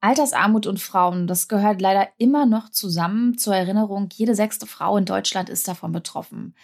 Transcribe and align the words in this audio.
Altersarmut 0.00 0.66
und 0.66 0.80
Frauen, 0.80 1.26
das 1.26 1.48
gehört 1.48 1.80
leider 1.80 2.08
immer 2.18 2.46
noch 2.46 2.70
zusammen. 2.70 3.36
Zur 3.36 3.54
Erinnerung, 3.54 4.08
jede 4.12 4.34
sechste 4.34 4.66
Frau 4.66 4.96
in 4.96 5.04
Deutschland 5.04 5.48
ist 5.48 5.68
davon 5.68 5.92
betroffen. 5.92 6.54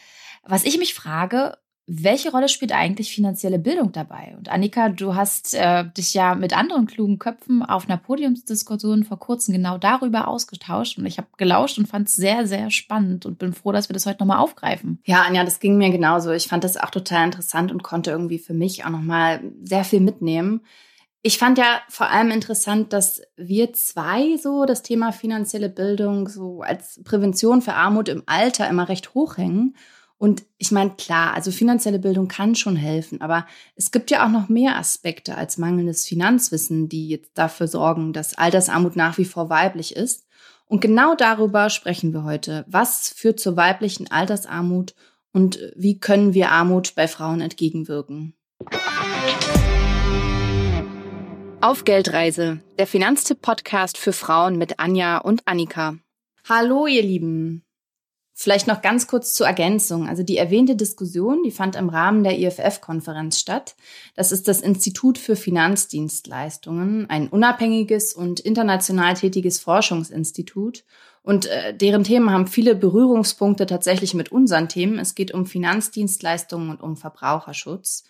Was 0.42 0.64
ich 0.64 0.78
mich 0.78 0.94
frage, 0.94 1.56
welche 1.88 2.32
Rolle 2.32 2.48
spielt 2.48 2.72
eigentlich 2.72 3.14
finanzielle 3.14 3.60
Bildung 3.60 3.92
dabei? 3.92 4.34
Und 4.36 4.48
Annika, 4.48 4.88
du 4.88 5.14
hast 5.14 5.54
äh, 5.54 5.84
dich 5.96 6.14
ja 6.14 6.34
mit 6.34 6.56
anderen 6.56 6.86
klugen 6.86 7.20
Köpfen 7.20 7.62
auf 7.62 7.88
einer 7.88 7.96
Podiumsdiskussion 7.96 9.04
vor 9.04 9.20
kurzem 9.20 9.54
genau 9.54 9.78
darüber 9.78 10.26
ausgetauscht. 10.26 10.98
Und 10.98 11.06
ich 11.06 11.18
habe 11.18 11.28
gelauscht 11.36 11.78
und 11.78 11.86
fand 11.86 12.08
es 12.08 12.16
sehr, 12.16 12.46
sehr 12.46 12.70
spannend 12.70 13.24
und 13.24 13.38
bin 13.38 13.52
froh, 13.52 13.70
dass 13.70 13.88
wir 13.88 13.94
das 13.94 14.06
heute 14.06 14.18
nochmal 14.18 14.38
aufgreifen. 14.38 14.98
Ja, 15.04 15.22
Anja, 15.22 15.44
das 15.44 15.60
ging 15.60 15.78
mir 15.78 15.90
genauso. 15.90 16.32
Ich 16.32 16.48
fand 16.48 16.64
das 16.64 16.76
auch 16.76 16.90
total 16.90 17.26
interessant 17.26 17.70
und 17.70 17.84
konnte 17.84 18.10
irgendwie 18.10 18.38
für 18.38 18.54
mich 18.54 18.84
auch 18.84 18.90
nochmal 18.90 19.40
sehr 19.62 19.84
viel 19.84 20.00
mitnehmen. 20.00 20.62
Ich 21.26 21.38
fand 21.38 21.58
ja 21.58 21.80
vor 21.88 22.08
allem 22.08 22.30
interessant, 22.30 22.92
dass 22.92 23.20
wir 23.36 23.72
zwei 23.72 24.36
so 24.36 24.64
das 24.64 24.84
Thema 24.84 25.10
finanzielle 25.10 25.68
Bildung 25.68 26.28
so 26.28 26.60
als 26.62 27.02
Prävention 27.02 27.62
für 27.62 27.72
Armut 27.72 28.08
im 28.08 28.22
Alter 28.26 28.68
immer 28.68 28.88
recht 28.88 29.12
hochhängen. 29.12 29.74
Und 30.18 30.44
ich 30.56 30.70
meine, 30.70 30.90
klar, 30.90 31.34
also 31.34 31.50
finanzielle 31.50 31.98
Bildung 31.98 32.28
kann 32.28 32.54
schon 32.54 32.76
helfen, 32.76 33.22
aber 33.22 33.44
es 33.74 33.90
gibt 33.90 34.12
ja 34.12 34.24
auch 34.24 34.30
noch 34.30 34.48
mehr 34.48 34.78
Aspekte 34.78 35.36
als 35.36 35.58
mangelndes 35.58 36.06
Finanzwissen, 36.06 36.88
die 36.88 37.08
jetzt 37.08 37.32
dafür 37.34 37.66
sorgen, 37.66 38.12
dass 38.12 38.38
Altersarmut 38.38 38.94
nach 38.94 39.18
wie 39.18 39.24
vor 39.24 39.50
weiblich 39.50 39.96
ist. 39.96 40.28
Und 40.66 40.80
genau 40.80 41.16
darüber 41.16 41.70
sprechen 41.70 42.12
wir 42.12 42.22
heute. 42.22 42.64
Was 42.68 43.08
führt 43.08 43.40
zur 43.40 43.56
weiblichen 43.56 44.08
Altersarmut 44.12 44.94
und 45.32 45.58
wie 45.74 45.98
können 45.98 46.34
wir 46.34 46.52
Armut 46.52 46.94
bei 46.94 47.08
Frauen 47.08 47.40
entgegenwirken? 47.40 48.36
Auf 51.62 51.84
Geldreise, 51.84 52.60
der 52.78 52.86
Finanztipp-Podcast 52.86 53.96
für 53.96 54.12
Frauen 54.12 54.58
mit 54.58 54.78
Anja 54.78 55.16
und 55.16 55.42
Annika. 55.46 55.96
Hallo, 56.46 56.86
ihr 56.86 57.02
Lieben. 57.02 57.64
Vielleicht 58.34 58.66
noch 58.66 58.82
ganz 58.82 59.06
kurz 59.06 59.32
zur 59.32 59.46
Ergänzung. 59.46 60.06
Also 60.06 60.22
die 60.22 60.36
erwähnte 60.36 60.76
Diskussion, 60.76 61.42
die 61.42 61.50
fand 61.50 61.74
im 61.74 61.88
Rahmen 61.88 62.22
der 62.22 62.38
IFF-Konferenz 62.38 63.40
statt. 63.40 63.74
Das 64.14 64.32
ist 64.32 64.46
das 64.46 64.60
Institut 64.60 65.16
für 65.16 65.34
Finanzdienstleistungen, 65.34 67.08
ein 67.08 67.28
unabhängiges 67.28 68.12
und 68.12 68.38
international 68.40 69.14
tätiges 69.14 69.58
Forschungsinstitut. 69.58 70.84
Und 71.22 71.46
äh, 71.46 71.74
deren 71.74 72.04
Themen 72.04 72.30
haben 72.30 72.46
viele 72.46 72.74
Berührungspunkte 72.74 73.64
tatsächlich 73.64 74.12
mit 74.12 74.30
unseren 74.30 74.68
Themen. 74.68 74.98
Es 74.98 75.14
geht 75.14 75.32
um 75.32 75.46
Finanzdienstleistungen 75.46 76.68
und 76.68 76.82
um 76.82 76.98
Verbraucherschutz. 76.98 78.04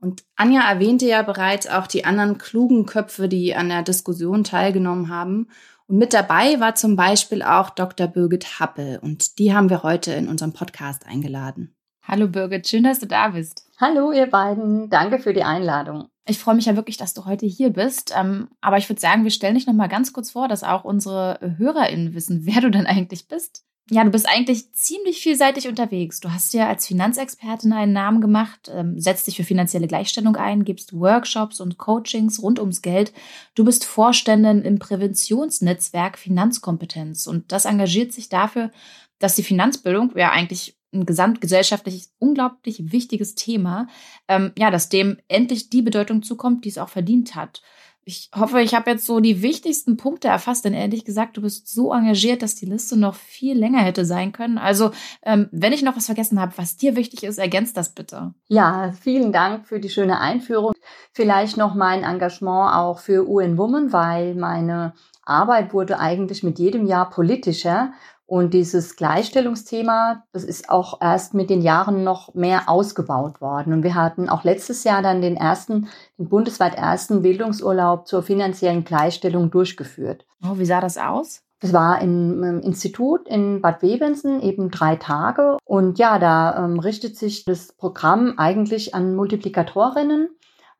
Und 0.00 0.24
Anja 0.36 0.68
erwähnte 0.70 1.06
ja 1.06 1.22
bereits 1.22 1.66
auch 1.66 1.86
die 1.86 2.04
anderen 2.04 2.38
klugen 2.38 2.86
Köpfe, 2.86 3.28
die 3.28 3.54
an 3.54 3.68
der 3.68 3.82
Diskussion 3.82 4.44
teilgenommen 4.44 5.08
haben. 5.08 5.48
Und 5.86 5.98
mit 5.98 6.12
dabei 6.12 6.60
war 6.60 6.74
zum 6.74 6.96
Beispiel 6.96 7.42
auch 7.42 7.70
Dr. 7.70 8.06
Birgit 8.06 8.60
Happel 8.60 8.98
und 9.00 9.38
die 9.38 9.54
haben 9.54 9.70
wir 9.70 9.82
heute 9.82 10.12
in 10.12 10.28
unserem 10.28 10.52
Podcast 10.52 11.06
eingeladen. 11.06 11.74
Hallo 12.02 12.28
Birgit, 12.28 12.68
schön, 12.68 12.84
dass 12.84 13.00
du 13.00 13.06
da 13.06 13.28
bist. 13.28 13.66
Hallo 13.78 14.12
ihr 14.12 14.26
beiden, 14.26 14.90
danke 14.90 15.18
für 15.18 15.32
die 15.32 15.44
Einladung. 15.44 16.08
Ich 16.26 16.38
freue 16.38 16.54
mich 16.54 16.66
ja 16.66 16.76
wirklich, 16.76 16.98
dass 16.98 17.14
du 17.14 17.24
heute 17.24 17.46
hier 17.46 17.70
bist. 17.70 18.14
Ähm, 18.14 18.48
aber 18.60 18.76
ich 18.76 18.88
würde 18.88 19.00
sagen, 19.00 19.24
wir 19.24 19.30
stellen 19.30 19.54
dich 19.54 19.66
noch 19.66 19.74
mal 19.74 19.88
ganz 19.88 20.12
kurz 20.12 20.30
vor, 20.30 20.46
dass 20.46 20.62
auch 20.62 20.84
unsere 20.84 21.38
HörerInnen 21.56 22.14
wissen, 22.14 22.44
wer 22.44 22.60
du 22.60 22.70
denn 22.70 22.86
eigentlich 22.86 23.28
bist. 23.28 23.64
Ja, 23.90 24.04
du 24.04 24.10
bist 24.10 24.28
eigentlich 24.28 24.70
ziemlich 24.72 25.22
vielseitig 25.22 25.66
unterwegs. 25.66 26.20
Du 26.20 26.30
hast 26.30 26.52
ja 26.52 26.68
als 26.68 26.86
Finanzexpertin 26.86 27.72
einen 27.72 27.94
Namen 27.94 28.20
gemacht, 28.20 28.70
ähm, 28.72 29.00
setzt 29.00 29.26
dich 29.26 29.36
für 29.36 29.44
finanzielle 29.44 29.86
Gleichstellung 29.86 30.36
ein, 30.36 30.64
gibst 30.64 30.92
Workshops 30.92 31.58
und 31.58 31.78
Coachings 31.78 32.42
rund 32.42 32.60
ums 32.60 32.82
Geld. 32.82 33.14
Du 33.54 33.64
bist 33.64 33.86
Vorständin 33.86 34.60
im 34.60 34.78
Präventionsnetzwerk 34.78 36.18
Finanzkompetenz 36.18 37.26
und 37.26 37.50
das 37.50 37.64
engagiert 37.64 38.12
sich 38.12 38.28
dafür, 38.28 38.70
dass 39.18 39.36
die 39.36 39.42
Finanzbildung 39.42 40.12
ja 40.16 40.32
eigentlich 40.32 40.76
ein 40.92 41.06
gesamtgesellschaftliches, 41.06 42.12
unglaublich 42.18 42.92
wichtiges 42.92 43.34
Thema, 43.36 43.88
ähm, 44.26 44.52
ja, 44.58 44.70
dass 44.70 44.90
dem 44.90 45.18
endlich 45.28 45.70
die 45.70 45.82
Bedeutung 45.82 46.22
zukommt, 46.22 46.64
die 46.66 46.70
es 46.70 46.78
auch 46.78 46.88
verdient 46.90 47.34
hat 47.34 47.62
ich 48.08 48.30
hoffe, 48.34 48.62
ich 48.62 48.74
habe 48.74 48.90
jetzt 48.90 49.04
so 49.04 49.20
die 49.20 49.42
wichtigsten 49.42 49.98
Punkte 49.98 50.28
erfasst, 50.28 50.64
denn 50.64 50.72
ehrlich 50.72 51.04
gesagt, 51.04 51.36
du 51.36 51.42
bist 51.42 51.68
so 51.68 51.92
engagiert, 51.92 52.40
dass 52.40 52.54
die 52.54 52.64
Liste 52.64 52.98
noch 52.98 53.14
viel 53.14 53.56
länger 53.56 53.80
hätte 53.80 54.06
sein 54.06 54.32
können. 54.32 54.56
Also, 54.56 54.92
ähm, 55.22 55.50
wenn 55.52 55.74
ich 55.74 55.82
noch 55.82 55.94
was 55.94 56.06
vergessen 56.06 56.40
habe, 56.40 56.54
was 56.56 56.78
dir 56.78 56.96
wichtig 56.96 57.22
ist, 57.22 57.36
ergänzt 57.36 57.76
das 57.76 57.90
bitte. 57.90 58.32
Ja, 58.46 58.92
vielen 58.98 59.30
Dank 59.30 59.66
für 59.66 59.78
die 59.78 59.90
schöne 59.90 60.20
Einführung. 60.20 60.72
Vielleicht 61.12 61.58
noch 61.58 61.74
mein 61.74 62.02
Engagement 62.02 62.74
auch 62.74 62.98
für 62.98 63.28
UN 63.28 63.58
Women, 63.58 63.92
weil 63.92 64.34
meine 64.34 64.94
Arbeit 65.22 65.74
wurde 65.74 65.98
eigentlich 65.98 66.42
mit 66.42 66.58
jedem 66.58 66.86
Jahr 66.86 67.10
politischer 67.10 67.92
und 68.28 68.52
dieses 68.52 68.96
Gleichstellungsthema, 68.96 70.22
das 70.32 70.44
ist 70.44 70.68
auch 70.68 71.00
erst 71.00 71.32
mit 71.32 71.48
den 71.48 71.62
Jahren 71.62 72.04
noch 72.04 72.34
mehr 72.34 72.68
ausgebaut 72.68 73.40
worden. 73.40 73.72
Und 73.72 73.82
wir 73.84 73.94
hatten 73.94 74.28
auch 74.28 74.44
letztes 74.44 74.84
Jahr 74.84 75.00
dann 75.00 75.22
den 75.22 75.38
ersten, 75.38 75.88
den 76.18 76.28
bundesweit 76.28 76.74
ersten 76.74 77.22
Bildungsurlaub 77.22 78.06
zur 78.06 78.22
finanziellen 78.22 78.84
Gleichstellung 78.84 79.50
durchgeführt. 79.50 80.26
Oh, 80.44 80.58
wie 80.58 80.66
sah 80.66 80.82
das 80.82 80.98
aus? 80.98 81.40
Das 81.60 81.72
war 81.72 82.02
im, 82.02 82.44
im 82.44 82.60
Institut 82.60 83.26
in 83.26 83.62
Bad 83.62 83.80
Webensen 83.80 84.42
eben 84.42 84.70
drei 84.70 84.96
Tage. 84.96 85.56
Und 85.64 85.98
ja, 85.98 86.18
da 86.18 86.66
ähm, 86.66 86.80
richtet 86.80 87.16
sich 87.16 87.46
das 87.46 87.72
Programm 87.72 88.34
eigentlich 88.36 88.94
an 88.94 89.16
Multiplikatorinnen, 89.16 90.28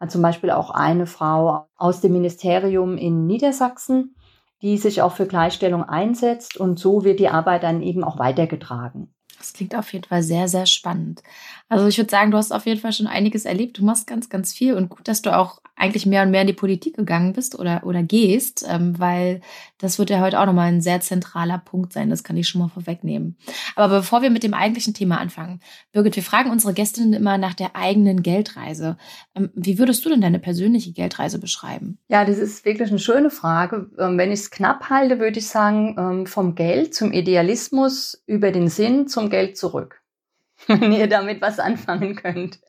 zum 0.08 0.20
Beispiel 0.20 0.50
auch 0.50 0.69
eine 0.69 1.06
Frau 1.06 1.66
aus 1.78 2.03
dem 2.03 2.12
Ministerium 2.12 2.98
in 2.98 3.26
Niedersachsen 3.26 4.14
die 4.62 4.76
sich 4.78 5.02
auch 5.02 5.12
für 5.12 5.26
Gleichstellung 5.26 5.84
einsetzt 5.84 6.56
und 6.56 6.78
so 6.78 7.04
wird 7.04 7.20
die 7.20 7.28
Arbeit 7.28 7.62
dann 7.62 7.82
eben 7.82 8.04
auch 8.04 8.19
weitergetragen. 8.19 9.14
Das 9.38 9.53
klingt 9.53 9.75
auf 9.75 9.93
jeden 9.93 10.04
Fall 10.04 10.22
sehr, 10.22 10.49
sehr 10.49 10.66
spannend. 10.66 11.22
Also 11.69 11.87
ich 11.87 11.99
würde 11.99 12.10
sagen, 12.10 12.31
du 12.31 12.37
hast 12.37 12.53
auf 12.53 12.66
jeden 12.66 12.81
Fall 12.81 12.93
schon 12.93 13.06
einiges 13.06 13.44
erlebt. 13.44 13.78
Du 13.78 13.84
machst 13.84 14.06
ganz, 14.06 14.28
ganz 14.28 14.53
viel 14.53 14.75
und 14.75 14.88
gut, 14.88 15.06
dass 15.06 15.22
du 15.22 15.37
auch 15.37 15.60
eigentlich 15.78 16.06
mehr 16.06 16.22
und 16.22 16.31
mehr 16.31 16.43
in 16.43 16.47
die 16.47 16.53
Politik 16.53 16.97
gegangen 16.97 17.32
bist 17.32 17.59
oder, 17.59 17.82
oder 17.84 18.03
gehst, 18.03 18.66
ähm, 18.69 18.99
weil 18.99 19.41
das 19.78 19.99
wird 19.99 20.10
ja 20.10 20.21
heute 20.21 20.41
auch 20.41 20.47
nochmal 20.47 20.69
ein 20.69 20.81
sehr 20.81 21.00
zentraler 21.00 21.59
Punkt 21.59 21.93
sein. 21.93 22.10
Das 22.10 22.25
kann 22.25 22.37
ich 22.37 22.49
schon 22.49 22.60
mal 22.60 22.69
vorwegnehmen. 22.69 23.37
Aber 23.76 23.99
bevor 23.99 24.22
wir 24.22 24.31
mit 24.31 24.43
dem 24.43 24.54
eigentlichen 24.54 24.93
Thema 24.93 25.19
anfangen, 25.19 25.60
Birgit, 25.93 26.16
wir 26.16 26.22
fragen 26.22 26.50
unsere 26.50 26.75
Gästinnen 26.75 27.12
immer 27.12 27.38
nach 27.38 27.55
der 27.55 27.76
eigenen 27.76 28.22
Geldreise. 28.22 28.97
Ähm, 29.34 29.50
wie 29.55 29.78
würdest 29.78 30.05
du 30.05 30.10
denn 30.10 30.20
deine 30.20 30.41
persönliche 30.41 30.93
Geldreise 30.93 31.38
beschreiben? 31.38 31.99
Ja, 32.09 32.25
das 32.25 32.38
ist 32.38 32.65
wirklich 32.65 32.91
eine 32.91 32.99
schöne 32.99 33.31
Frage. 33.31 33.91
Ähm, 33.99 34.19
wenn 34.19 34.32
ich 34.32 34.41
es 34.41 34.50
knapp 34.50 34.91
halte, 34.91 35.20
würde 35.20 35.38
ich 35.38 35.47
sagen, 35.47 35.97
ähm, 35.99 36.26
vom 36.26 36.55
Geld 36.55 36.94
zum 36.94 37.12
Idealismus 37.12 38.22
über 38.26 38.50
den 38.50 38.69
Sinn 38.69 39.06
zum 39.06 39.28
Geld 39.31 39.56
zurück. 39.56 40.03
Wenn 40.66 40.93
ihr 40.93 41.09
damit 41.09 41.41
was 41.41 41.59
anfangen 41.59 42.16
könnt. 42.16 42.61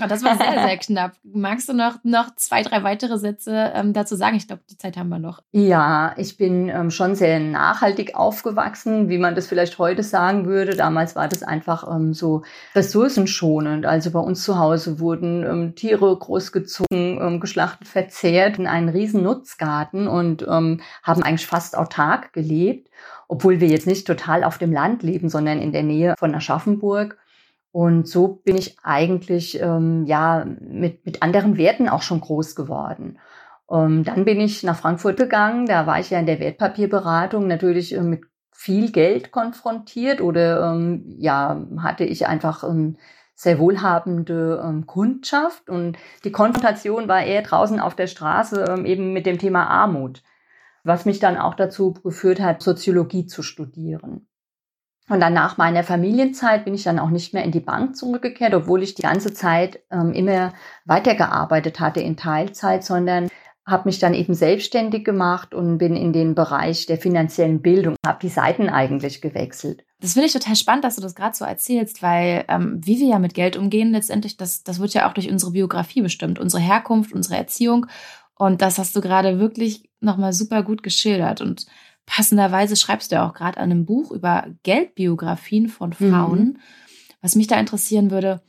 Oh, 0.00 0.06
das 0.06 0.22
war 0.22 0.36
sehr, 0.36 0.52
sehr 0.52 0.76
knapp. 0.78 1.12
Magst 1.24 1.68
du 1.68 1.72
noch, 1.72 1.96
noch 2.04 2.34
zwei, 2.36 2.62
drei 2.62 2.82
weitere 2.84 3.18
Sätze 3.18 3.72
ähm, 3.74 3.92
dazu 3.92 4.16
sagen? 4.16 4.36
Ich 4.36 4.46
glaube, 4.46 4.62
die 4.70 4.76
Zeit 4.76 4.96
haben 4.96 5.08
wir 5.08 5.18
noch. 5.18 5.42
Ja, 5.52 6.14
ich 6.16 6.36
bin 6.36 6.68
ähm, 6.68 6.90
schon 6.90 7.14
sehr 7.14 7.40
nachhaltig 7.40 8.14
aufgewachsen, 8.14 9.08
wie 9.08 9.18
man 9.18 9.34
das 9.34 9.46
vielleicht 9.46 9.78
heute 9.78 10.02
sagen 10.02 10.46
würde. 10.46 10.76
Damals 10.76 11.16
war 11.16 11.28
das 11.28 11.42
einfach 11.42 11.88
ähm, 11.90 12.14
so 12.14 12.42
ressourcenschonend. 12.74 13.86
Also 13.86 14.10
bei 14.10 14.20
uns 14.20 14.44
zu 14.44 14.58
Hause 14.58 15.00
wurden 15.00 15.44
ähm, 15.44 15.74
Tiere 15.74 16.16
großgezogen, 16.16 17.20
ähm, 17.20 17.40
geschlachtet, 17.40 17.88
verzehrt 17.88 18.58
in 18.58 18.66
einen 18.66 18.88
riesen 18.88 19.22
Nutzgarten 19.22 20.06
und 20.06 20.42
ähm, 20.42 20.80
haben 21.02 21.22
eigentlich 21.22 21.46
fast 21.46 21.76
autark 21.76 22.32
gelebt, 22.32 22.88
obwohl 23.26 23.60
wir 23.60 23.68
jetzt 23.68 23.86
nicht 23.86 24.06
total 24.06 24.44
auf 24.44 24.58
dem 24.58 24.72
Land 24.72 25.02
leben, 25.02 25.28
sondern 25.28 25.60
in 25.60 25.72
der 25.72 25.82
Nähe 25.82 26.14
von 26.18 26.34
Aschaffenburg. 26.34 27.18
Und 27.70 28.08
so 28.08 28.28
bin 28.28 28.56
ich 28.56 28.78
eigentlich 28.82 29.60
ähm, 29.60 30.04
ja 30.06 30.44
mit, 30.44 31.04
mit 31.04 31.22
anderen 31.22 31.56
Werten 31.56 31.88
auch 31.88 32.02
schon 32.02 32.20
groß 32.20 32.54
geworden. 32.54 33.18
Ähm, 33.70 34.04
dann 34.04 34.24
bin 34.24 34.40
ich 34.40 34.62
nach 34.62 34.78
Frankfurt 34.78 35.18
gegangen, 35.18 35.66
da 35.66 35.86
war 35.86 36.00
ich 36.00 36.10
ja 36.10 36.18
in 36.18 36.26
der 36.26 36.40
Wertpapierberatung 36.40 37.46
natürlich 37.46 37.94
äh, 37.94 38.00
mit 38.00 38.24
viel 38.52 38.90
Geld 38.90 39.30
konfrontiert 39.30 40.20
oder 40.20 40.72
ähm, 40.72 41.04
ja, 41.18 41.64
hatte 41.78 42.04
ich 42.04 42.26
einfach 42.26 42.64
ähm, 42.64 42.96
sehr 43.34 43.58
wohlhabende 43.58 44.62
ähm, 44.64 44.86
Kundschaft 44.86 45.68
und 45.70 45.96
die 46.24 46.32
Konfrontation 46.32 47.06
war 47.06 47.22
eher 47.22 47.42
draußen 47.42 47.78
auf 47.78 47.94
der 47.94 48.08
Straße 48.08 48.64
ähm, 48.68 48.84
eben 48.84 49.12
mit 49.12 49.26
dem 49.26 49.38
Thema 49.38 49.68
Armut, 49.68 50.22
was 50.82 51.04
mich 51.04 51.20
dann 51.20 51.36
auch 51.36 51.54
dazu 51.54 51.92
geführt 51.92 52.40
hat, 52.40 52.62
Soziologie 52.62 53.26
zu 53.26 53.42
studieren. 53.42 54.27
Und 55.08 55.20
dann 55.20 55.32
nach 55.32 55.56
meiner 55.56 55.84
Familienzeit 55.84 56.64
bin 56.64 56.74
ich 56.74 56.82
dann 56.82 56.98
auch 56.98 57.10
nicht 57.10 57.32
mehr 57.32 57.44
in 57.44 57.50
die 57.50 57.60
Bank 57.60 57.96
zurückgekehrt, 57.96 58.54
obwohl 58.54 58.82
ich 58.82 58.94
die 58.94 59.02
ganze 59.02 59.32
Zeit 59.32 59.80
ähm, 59.90 60.12
immer 60.12 60.52
weitergearbeitet 60.84 61.80
hatte 61.80 62.00
in 62.00 62.16
Teilzeit, 62.16 62.84
sondern 62.84 63.28
habe 63.66 63.88
mich 63.88 63.98
dann 63.98 64.14
eben 64.14 64.34
selbstständig 64.34 65.04
gemacht 65.04 65.54
und 65.54 65.78
bin 65.78 65.94
in 65.94 66.12
den 66.12 66.34
Bereich 66.34 66.86
der 66.86 66.96
finanziellen 66.96 67.60
Bildung, 67.60 67.96
habe 68.06 68.18
die 68.22 68.30
Seiten 68.30 68.70
eigentlich 68.70 69.20
gewechselt. 69.20 69.84
Das 70.00 70.14
finde 70.14 70.26
ich 70.26 70.32
total 70.32 70.56
spannend, 70.56 70.84
dass 70.84 70.96
du 70.96 71.02
das 71.02 71.14
gerade 71.14 71.36
so 71.36 71.44
erzählst, 71.44 72.02
weil 72.02 72.44
ähm, 72.48 72.80
wie 72.82 72.98
wir 72.98 73.08
ja 73.08 73.18
mit 73.18 73.34
Geld 73.34 73.56
umgehen, 73.56 73.92
letztendlich, 73.92 74.36
das, 74.36 74.62
das 74.62 74.80
wird 74.80 74.94
ja 74.94 75.08
auch 75.08 75.12
durch 75.12 75.30
unsere 75.30 75.52
Biografie 75.52 76.00
bestimmt, 76.00 76.38
unsere 76.38 76.62
Herkunft, 76.62 77.12
unsere 77.12 77.36
Erziehung. 77.36 77.86
Und 78.36 78.62
das 78.62 78.78
hast 78.78 78.96
du 78.96 79.00
gerade 79.00 79.38
wirklich 79.38 79.90
nochmal 80.00 80.32
super 80.32 80.62
gut 80.62 80.82
geschildert. 80.82 81.40
Und 81.40 81.66
passenderweise 82.08 82.76
schreibst 82.76 83.12
du 83.12 83.16
ja 83.16 83.28
auch 83.28 83.34
gerade 83.34 83.58
an 83.58 83.70
einem 83.70 83.86
Buch 83.86 84.10
über 84.10 84.46
Geldbiografien 84.62 85.68
von 85.68 85.92
Frauen. 85.92 86.38
Mhm. 86.38 86.58
Was 87.20 87.36
mich 87.36 87.46
da 87.46 87.58
interessieren 87.58 88.10
würde, 88.10 88.40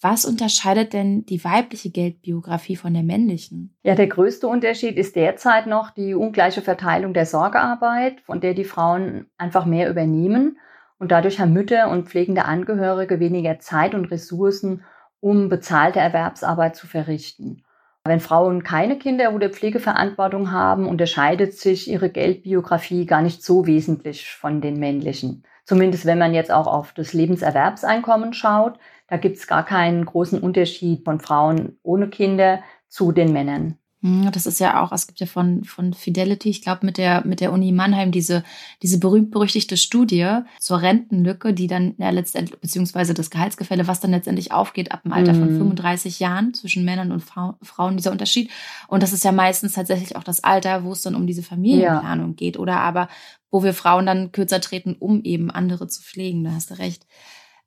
was 0.00 0.26
unterscheidet 0.26 0.92
denn 0.92 1.24
die 1.24 1.42
weibliche 1.44 1.90
Geldbiografie 1.90 2.76
von 2.76 2.92
der 2.92 3.02
männlichen? 3.02 3.74
Ja, 3.82 3.94
der 3.94 4.06
größte 4.06 4.46
Unterschied 4.46 4.96
ist 4.96 5.16
derzeit 5.16 5.66
noch 5.66 5.90
die 5.90 6.14
ungleiche 6.14 6.60
Verteilung 6.60 7.14
der 7.14 7.24
Sorgearbeit, 7.24 8.20
von 8.20 8.40
der 8.40 8.52
die 8.52 8.64
Frauen 8.64 9.30
einfach 9.38 9.64
mehr 9.64 9.88
übernehmen. 9.88 10.58
Und 10.98 11.10
dadurch 11.10 11.40
haben 11.40 11.54
Mütter 11.54 11.90
und 11.90 12.08
pflegende 12.08 12.44
Angehörige 12.44 13.18
weniger 13.18 13.58
Zeit 13.60 13.94
und 13.94 14.06
Ressourcen, 14.10 14.84
um 15.20 15.48
bezahlte 15.48 16.00
Erwerbsarbeit 16.00 16.76
zu 16.76 16.86
verrichten. 16.86 17.63
Wenn 18.06 18.20
Frauen 18.20 18.62
keine 18.62 18.98
Kinder 18.98 19.32
oder 19.32 19.48
Pflegeverantwortung 19.48 20.52
haben, 20.52 20.86
unterscheidet 20.86 21.54
sich 21.54 21.90
ihre 21.90 22.10
Geldbiografie 22.10 23.06
gar 23.06 23.22
nicht 23.22 23.42
so 23.42 23.66
wesentlich 23.66 24.30
von 24.30 24.60
den 24.60 24.78
männlichen. 24.78 25.42
Zumindest 25.64 26.04
wenn 26.04 26.18
man 26.18 26.34
jetzt 26.34 26.52
auch 26.52 26.66
auf 26.66 26.92
das 26.92 27.14
Lebenserwerbseinkommen 27.14 28.34
schaut, 28.34 28.78
da 29.08 29.16
gibt 29.16 29.38
es 29.38 29.46
gar 29.46 29.64
keinen 29.64 30.04
großen 30.04 30.38
Unterschied 30.38 31.02
von 31.04 31.18
Frauen 31.18 31.78
ohne 31.82 32.10
Kinder 32.10 32.62
zu 32.88 33.10
den 33.10 33.32
Männern. 33.32 33.78
Hm, 34.04 34.30
das 34.32 34.44
ist 34.44 34.60
ja 34.60 34.82
auch, 34.82 34.92
es 34.92 35.06
gibt 35.06 35.18
ja 35.20 35.26
von, 35.26 35.64
von 35.64 35.94
Fidelity, 35.94 36.50
ich 36.50 36.60
glaube, 36.60 36.84
mit 36.84 36.98
der, 36.98 37.26
mit 37.26 37.40
der 37.40 37.54
Uni 37.54 37.72
Mannheim 37.72 38.12
diese, 38.12 38.44
diese 38.82 38.98
berühmt-berüchtigte 38.98 39.78
Studie 39.78 40.40
zur 40.60 40.82
Rentenlücke, 40.82 41.54
die 41.54 41.68
dann 41.68 41.94
ja 41.96 42.10
letztendlich, 42.10 42.60
beziehungsweise 42.60 43.14
das 43.14 43.30
Gehaltsgefälle, 43.30 43.88
was 43.88 44.00
dann 44.00 44.10
letztendlich 44.10 44.52
aufgeht 44.52 44.92
ab 44.92 45.04
dem 45.04 45.14
Alter 45.14 45.34
von 45.34 45.48
35 45.48 46.20
mhm. 46.20 46.22
Jahren 46.22 46.52
zwischen 46.52 46.84
Männern 46.84 47.12
und 47.12 47.22
Frauen, 47.22 47.96
dieser 47.96 48.12
Unterschied. 48.12 48.50
Und 48.88 49.02
das 49.02 49.14
ist 49.14 49.24
ja 49.24 49.32
meistens 49.32 49.72
tatsächlich 49.72 50.16
auch 50.16 50.24
das 50.24 50.44
Alter, 50.44 50.84
wo 50.84 50.92
es 50.92 51.00
dann 51.00 51.14
um 51.14 51.26
diese 51.26 51.42
Familienplanung 51.42 52.32
ja. 52.32 52.36
geht 52.36 52.58
oder 52.58 52.80
aber, 52.80 53.08
wo 53.50 53.64
wir 53.64 53.72
Frauen 53.72 54.04
dann 54.04 54.32
kürzer 54.32 54.60
treten, 54.60 54.96
um 54.98 55.22
eben 55.22 55.50
andere 55.50 55.88
zu 55.88 56.02
pflegen. 56.02 56.44
Da 56.44 56.50
hast 56.50 56.70
du 56.70 56.74
recht. 56.74 57.06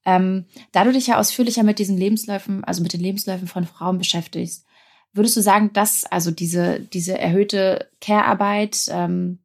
Ähm, 0.05 0.45
da 0.71 0.83
du 0.83 0.93
dich 0.93 1.07
ja 1.07 1.17
ausführlicher 1.17 1.63
mit 1.63 1.79
diesen 1.79 1.97
Lebensläufen, 1.97 2.63
also 2.63 2.83
mit 2.83 2.93
den 2.93 3.01
Lebensläufen 3.01 3.47
von 3.47 3.65
Frauen 3.65 3.97
beschäftigst, 3.97 4.67
Würdest 5.13 5.37
du 5.37 5.41
sagen, 5.41 5.71
dass 5.73 6.05
also 6.05 6.31
diese, 6.31 6.79
diese 6.79 7.17
erhöhte 7.17 7.87
Care-Arbeit, 8.01 8.87
ähm, 8.89 9.39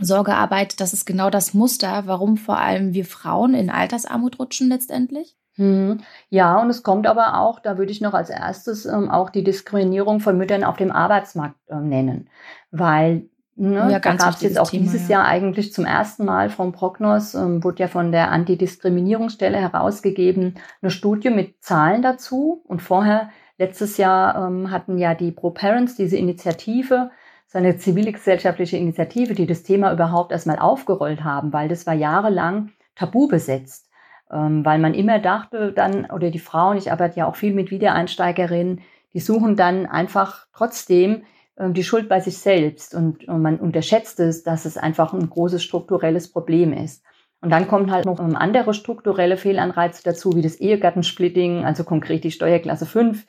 Sorgearbeit, 0.00 0.80
das 0.80 0.92
ist 0.92 1.06
genau 1.06 1.28
das 1.28 1.54
Muster, 1.54 2.04
warum 2.06 2.36
vor 2.36 2.58
allem 2.58 2.94
wir 2.94 3.04
Frauen 3.04 3.54
in 3.54 3.68
Altersarmut 3.68 4.38
rutschen 4.38 4.68
letztendlich? 4.68 5.34
Hm. 5.54 6.00
Ja, 6.30 6.60
und 6.60 6.70
es 6.70 6.84
kommt 6.84 7.08
aber 7.08 7.40
auch, 7.40 7.58
da 7.58 7.78
würde 7.78 7.90
ich 7.90 8.00
noch 8.00 8.14
als 8.14 8.30
erstes 8.30 8.86
ähm, 8.86 9.10
auch 9.10 9.28
die 9.28 9.42
Diskriminierung 9.42 10.20
von 10.20 10.38
Müttern 10.38 10.62
auf 10.62 10.76
dem 10.76 10.92
Arbeitsmarkt 10.92 11.56
äh, 11.68 11.76
nennen. 11.76 12.30
Weil 12.70 13.28
Ne, 13.60 13.74
ja, 13.90 13.98
da 13.98 14.14
gab 14.14 14.34
es 14.36 14.40
jetzt 14.40 14.56
auch 14.56 14.70
Thema, 14.70 14.84
dieses 14.84 15.08
ja. 15.08 15.18
Jahr 15.18 15.26
eigentlich 15.26 15.72
zum 15.72 15.84
ersten 15.84 16.24
Mal 16.24 16.48
vom 16.48 16.70
Prognos, 16.70 17.34
ähm, 17.34 17.64
wurde 17.64 17.80
ja 17.80 17.88
von 17.88 18.12
der 18.12 18.30
Antidiskriminierungsstelle 18.30 19.58
herausgegeben, 19.58 20.54
eine 20.80 20.92
Studie 20.92 21.30
mit 21.30 21.60
Zahlen 21.60 22.00
dazu. 22.00 22.62
Und 22.68 22.82
vorher 22.82 23.30
Letztes 23.58 23.96
Jahr 23.96 24.46
ähm, 24.46 24.70
hatten 24.70 24.98
ja 24.98 25.14
die 25.14 25.32
Pro-Parents 25.32 25.96
diese 25.96 26.16
Initiative, 26.16 27.10
so 27.48 27.58
eine 27.58 27.76
zivilgesellschaftliche 27.76 28.76
Initiative, 28.76 29.34
die 29.34 29.46
das 29.46 29.64
Thema 29.64 29.92
überhaupt 29.92 30.32
erstmal 30.32 30.58
aufgerollt 30.58 31.24
haben, 31.24 31.52
weil 31.52 31.68
das 31.68 31.86
war 31.86 31.94
jahrelang 31.94 32.70
tabu 32.94 33.26
besetzt. 33.26 33.88
Ähm, 34.30 34.64
weil 34.64 34.78
man 34.78 34.94
immer 34.94 35.18
dachte 35.18 35.72
dann, 35.72 36.10
oder 36.10 36.30
die 36.30 36.38
Frauen, 36.38 36.76
ich 36.76 36.92
arbeite 36.92 37.18
ja 37.20 37.26
auch 37.26 37.36
viel 37.36 37.54
mit 37.54 37.70
Wiedereinsteigerinnen, 37.70 38.82
die 39.14 39.20
suchen 39.20 39.56
dann 39.56 39.86
einfach 39.86 40.46
trotzdem 40.54 41.22
äh, 41.56 41.70
die 41.70 41.84
Schuld 41.84 42.08
bei 42.08 42.20
sich 42.20 42.38
selbst 42.38 42.94
und, 42.94 43.26
und 43.26 43.42
man 43.42 43.58
unterschätzt 43.58 44.20
es, 44.20 44.44
dass 44.44 44.66
es 44.66 44.76
einfach 44.76 45.14
ein 45.14 45.30
großes 45.30 45.62
strukturelles 45.62 46.30
Problem 46.30 46.72
ist. 46.72 47.02
Und 47.40 47.50
dann 47.50 47.68
kommen 47.68 47.90
halt 47.90 48.04
noch 48.04 48.20
ähm, 48.20 48.36
andere 48.36 48.74
strukturelle 48.74 49.36
Fehlanreize 49.36 50.02
dazu, 50.04 50.34
wie 50.34 50.42
das 50.42 50.56
Ehegattensplitting, 50.56 51.64
also 51.64 51.84
konkret 51.84 52.24
die 52.24 52.30
Steuerklasse 52.30 52.84
5, 52.84 53.26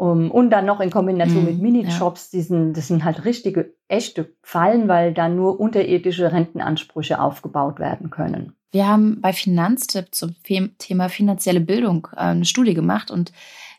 um, 0.00 0.30
und 0.30 0.48
dann 0.48 0.64
noch 0.64 0.80
in 0.80 0.88
Kombination 0.88 1.42
mm, 1.42 1.46
mit 1.46 1.60
Minijobs, 1.60 2.32
ja. 2.32 2.38
diesen, 2.38 2.72
das 2.72 2.88
sind 2.88 3.04
halt 3.04 3.26
richtige, 3.26 3.74
echte 3.86 4.34
Fallen, 4.42 4.88
weil 4.88 5.12
da 5.12 5.28
nur 5.28 5.60
unterirdische 5.60 6.32
Rentenansprüche 6.32 7.20
aufgebaut 7.20 7.78
werden 7.78 8.08
können. 8.08 8.54
Wir 8.72 8.88
haben 8.88 9.20
bei 9.20 9.34
Finanztipp 9.34 10.06
zum 10.12 10.34
Thema 10.78 11.10
finanzielle 11.10 11.60
Bildung 11.60 12.08
äh, 12.12 12.20
eine 12.20 12.46
Studie 12.46 12.72
gemacht 12.72 13.10
und 13.10 13.32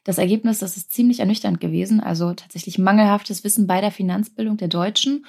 das 0.04 0.20
Ergebnis, 0.20 0.60
das 0.60 0.78
ist 0.78 0.94
ziemlich 0.94 1.22
ernüchternd 1.22 1.60
gewesen. 1.60 2.00
Also 2.00 2.34
tatsächlich 2.36 2.78
mangelhaftes 2.78 3.44
Wissen 3.44 3.66
bei 3.66 3.82
der 3.82 3.92
Finanzbildung 3.92 4.58
der 4.58 4.68
Deutschen. 4.68 5.26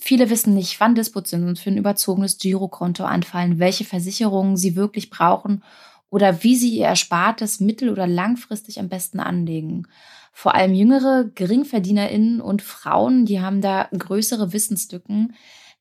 Viele 0.00 0.30
wissen 0.30 0.52
nicht, 0.52 0.80
wann 0.80 0.96
Dispositionen 0.96 1.54
für 1.54 1.70
ein 1.70 1.76
überzogenes 1.76 2.38
Girokonto 2.38 3.04
anfallen, 3.04 3.60
welche 3.60 3.84
Versicherungen 3.84 4.56
sie 4.56 4.74
wirklich 4.74 5.10
brauchen 5.10 5.62
oder 6.10 6.42
wie 6.42 6.56
sie 6.56 6.70
ihr 6.76 6.86
Erspartes 6.86 7.60
mittel- 7.60 7.90
oder 7.90 8.06
langfristig 8.06 8.80
am 8.80 8.88
besten 8.88 9.20
anlegen. 9.20 9.86
Vor 10.32 10.54
allem 10.54 10.74
jüngere 10.74 11.24
GeringverdienerInnen 11.34 12.40
und 12.40 12.62
Frauen, 12.62 13.26
die 13.26 13.40
haben 13.40 13.60
da 13.60 13.88
größere 13.96 14.52
Wissenslücken. 14.52 15.34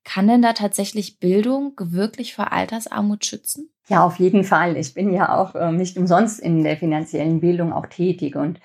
Kann 0.04 0.28
denn 0.28 0.42
da 0.42 0.54
tatsächlich 0.54 1.20
Bildung 1.20 1.74
wirklich 1.78 2.34
vor 2.34 2.52
Altersarmut 2.52 3.26
schützen? 3.26 3.70
Ja, 3.88 4.06
auf 4.06 4.20
jeden 4.20 4.44
Fall. 4.44 4.78
Ich 4.78 4.94
bin 4.94 5.14
ja 5.14 5.38
auch 5.38 5.56
äh, 5.56 5.72
nicht 5.72 5.98
umsonst 5.98 6.40
in 6.40 6.64
der 6.64 6.78
finanziellen 6.78 7.40
Bildung 7.40 7.72
auch 7.72 7.86
tätig 7.86 8.36
und 8.36 8.60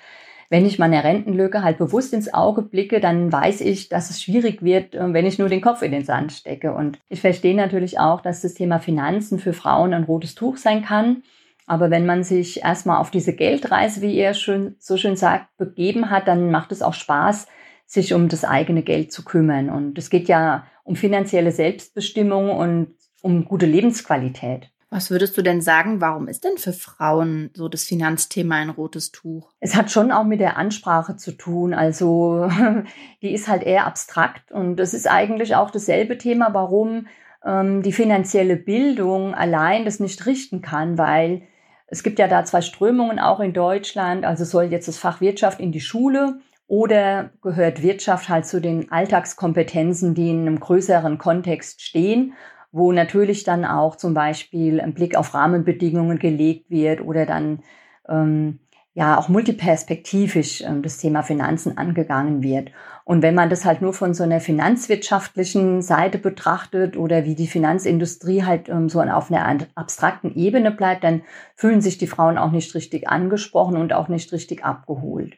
wenn 0.52 0.66
ich 0.66 0.78
meine 0.78 1.02
Rentenlücke 1.02 1.62
halt 1.62 1.78
bewusst 1.78 2.12
ins 2.12 2.34
Auge 2.34 2.60
blicke, 2.60 3.00
dann 3.00 3.32
weiß 3.32 3.62
ich, 3.62 3.88
dass 3.88 4.10
es 4.10 4.20
schwierig 4.20 4.62
wird, 4.62 4.94
äh, 4.94 5.12
wenn 5.14 5.24
ich 5.24 5.38
nur 5.38 5.48
den 5.48 5.62
Kopf 5.62 5.80
in 5.80 5.92
den 5.92 6.04
Sand 6.04 6.30
stecke. 6.30 6.74
Und 6.74 6.98
ich 7.08 7.22
verstehe 7.22 7.56
natürlich 7.56 7.98
auch, 7.98 8.20
dass 8.20 8.42
das 8.42 8.52
Thema 8.52 8.78
Finanzen 8.78 9.38
für 9.38 9.54
Frauen 9.54 9.94
ein 9.94 10.04
rotes 10.04 10.34
Tuch 10.34 10.58
sein 10.58 10.84
kann. 10.84 11.22
Aber 11.72 11.90
wenn 11.90 12.04
man 12.04 12.22
sich 12.22 12.62
erstmal 12.62 12.98
auf 12.98 13.10
diese 13.10 13.32
Geldreise, 13.32 14.02
wie 14.02 14.14
ihr 14.14 14.34
schön, 14.34 14.76
so 14.78 14.98
schön 14.98 15.16
sagt, 15.16 15.56
begeben 15.56 16.10
hat, 16.10 16.28
dann 16.28 16.50
macht 16.50 16.70
es 16.70 16.82
auch 16.82 16.92
Spaß, 16.92 17.46
sich 17.86 18.12
um 18.12 18.28
das 18.28 18.44
eigene 18.44 18.82
Geld 18.82 19.10
zu 19.10 19.24
kümmern. 19.24 19.70
Und 19.70 19.96
es 19.96 20.10
geht 20.10 20.28
ja 20.28 20.66
um 20.84 20.96
finanzielle 20.96 21.50
Selbstbestimmung 21.50 22.50
und 22.50 22.88
um 23.22 23.46
gute 23.46 23.64
Lebensqualität. 23.64 24.70
Was 24.90 25.10
würdest 25.10 25.34
du 25.38 25.40
denn 25.40 25.62
sagen, 25.62 26.02
warum 26.02 26.28
ist 26.28 26.44
denn 26.44 26.58
für 26.58 26.74
Frauen 26.74 27.48
so 27.54 27.70
das 27.70 27.84
Finanzthema 27.84 28.56
ein 28.56 28.68
rotes 28.68 29.10
Tuch? 29.10 29.50
Es 29.58 29.74
hat 29.74 29.90
schon 29.90 30.12
auch 30.12 30.24
mit 30.24 30.40
der 30.40 30.58
Ansprache 30.58 31.16
zu 31.16 31.32
tun. 31.32 31.72
Also 31.72 32.50
die 33.22 33.32
ist 33.32 33.48
halt 33.48 33.62
eher 33.62 33.86
abstrakt 33.86 34.52
und 34.52 34.76
das 34.76 34.92
ist 34.92 35.10
eigentlich 35.10 35.56
auch 35.56 35.70
dasselbe 35.70 36.18
Thema, 36.18 36.52
warum 36.52 37.06
ähm, 37.46 37.80
die 37.82 37.92
finanzielle 37.92 38.56
Bildung 38.56 39.34
allein 39.34 39.86
das 39.86 40.00
nicht 40.00 40.26
richten 40.26 40.60
kann, 40.60 40.98
weil 40.98 41.44
es 41.92 42.02
gibt 42.02 42.18
ja 42.18 42.26
da 42.26 42.42
zwei 42.44 42.62
Strömungen 42.62 43.18
auch 43.18 43.38
in 43.38 43.52
Deutschland. 43.52 44.24
Also 44.24 44.44
soll 44.44 44.64
jetzt 44.64 44.88
das 44.88 44.96
Fach 44.96 45.20
Wirtschaft 45.20 45.60
in 45.60 45.72
die 45.72 45.80
Schule 45.80 46.40
oder 46.66 47.30
gehört 47.42 47.82
Wirtschaft 47.82 48.30
halt 48.30 48.46
zu 48.46 48.62
den 48.62 48.90
Alltagskompetenzen, 48.90 50.14
die 50.14 50.30
in 50.30 50.40
einem 50.40 50.58
größeren 50.58 51.18
Kontext 51.18 51.82
stehen? 51.82 52.32
wo 52.72 52.90
natürlich 52.90 53.44
dann 53.44 53.66
auch 53.66 53.96
zum 53.96 54.14
Beispiel 54.14 54.80
ein 54.80 54.94
Blick 54.94 55.14
auf 55.14 55.34
Rahmenbedingungen 55.34 56.18
gelegt 56.18 56.70
wird 56.70 57.02
oder 57.02 57.26
dann 57.26 57.62
ähm, 58.08 58.60
ja 58.94 59.18
auch 59.18 59.28
multiperspektivisch 59.28 60.62
ähm, 60.62 60.82
das 60.82 60.98
Thema 60.98 61.22
Finanzen 61.22 61.78
angegangen 61.78 62.42
wird. 62.42 62.70
Und 63.04 63.22
wenn 63.22 63.34
man 63.34 63.50
das 63.50 63.64
halt 63.64 63.82
nur 63.82 63.94
von 63.94 64.14
so 64.14 64.22
einer 64.22 64.40
finanzwirtschaftlichen 64.40 65.82
Seite 65.82 66.18
betrachtet 66.18 66.96
oder 66.96 67.24
wie 67.24 67.34
die 67.34 67.46
Finanzindustrie 67.46 68.44
halt 68.44 68.68
ähm, 68.68 68.88
so 68.88 69.00
auf 69.00 69.30
einer 69.30 69.66
abstrakten 69.74 70.34
Ebene 70.34 70.70
bleibt, 70.70 71.04
dann 71.04 71.22
fühlen 71.56 71.80
sich 71.80 71.98
die 71.98 72.06
Frauen 72.06 72.38
auch 72.38 72.52
nicht 72.52 72.74
richtig 72.74 73.08
angesprochen 73.08 73.76
und 73.76 73.92
auch 73.92 74.08
nicht 74.08 74.30
richtig 74.32 74.64
abgeholt. 74.64 75.34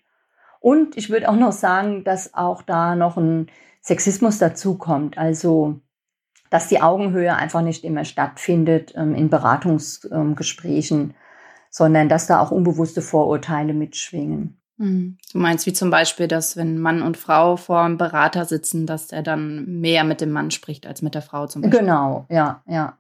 Und 0.60 0.96
ich 0.96 1.10
würde 1.10 1.28
auch 1.28 1.36
noch 1.36 1.52
sagen, 1.52 2.04
dass 2.04 2.34
auch 2.34 2.62
da 2.62 2.96
noch 2.96 3.16
ein 3.16 3.48
Sexismus 3.82 4.38
dazukommt. 4.38 5.16
Also 5.16 5.80
dass 6.50 6.68
die 6.68 6.80
Augenhöhe 6.80 7.34
einfach 7.34 7.62
nicht 7.62 7.84
immer 7.84 8.04
stattfindet 8.04 8.94
ähm, 8.96 9.14
in 9.14 9.28
Beratungsgesprächen, 9.28 11.00
ähm, 11.00 11.14
sondern 11.76 12.08
dass 12.08 12.28
da 12.28 12.38
auch 12.38 12.52
unbewusste 12.52 13.02
Vorurteile 13.02 13.74
mitschwingen. 13.74 14.60
Mhm. 14.76 15.18
Du 15.32 15.38
meinst 15.38 15.66
wie 15.66 15.72
zum 15.72 15.90
Beispiel, 15.90 16.28
dass 16.28 16.56
wenn 16.56 16.78
Mann 16.78 17.02
und 17.02 17.16
Frau 17.16 17.56
vor 17.56 17.80
einem 17.80 17.98
Berater 17.98 18.44
sitzen, 18.44 18.86
dass 18.86 19.10
er 19.10 19.24
dann 19.24 19.80
mehr 19.80 20.04
mit 20.04 20.20
dem 20.20 20.30
Mann 20.30 20.52
spricht 20.52 20.86
als 20.86 21.02
mit 21.02 21.16
der 21.16 21.22
Frau 21.22 21.48
zum 21.48 21.62
Beispiel? 21.62 21.80
Genau, 21.80 22.26
ja, 22.28 22.62
ja. 22.68 22.96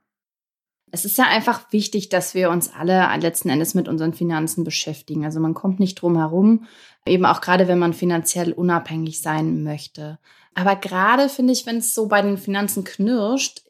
Es 0.90 1.04
ist 1.04 1.18
ja 1.18 1.24
einfach 1.24 1.72
wichtig, 1.72 2.08
dass 2.08 2.34
wir 2.34 2.50
uns 2.50 2.72
alle 2.72 3.08
letzten 3.20 3.48
Endes 3.48 3.74
mit 3.74 3.86
unseren 3.86 4.12
Finanzen 4.12 4.64
beschäftigen. 4.64 5.24
Also 5.24 5.38
man 5.38 5.54
kommt 5.54 5.78
nicht 5.78 5.94
drum 5.94 6.16
herum, 6.16 6.66
eben 7.06 7.26
auch 7.26 7.40
gerade 7.40 7.68
wenn 7.68 7.78
man 7.78 7.92
finanziell 7.92 8.52
unabhängig 8.52 9.22
sein 9.22 9.62
möchte. 9.62 10.18
Aber 10.54 10.74
gerade 10.74 11.28
finde 11.28 11.52
ich, 11.52 11.64
wenn 11.64 11.76
es 11.76 11.94
so 11.94 12.08
bei 12.08 12.22
den 12.22 12.38
Finanzen 12.38 12.82
knirscht, 12.82 13.63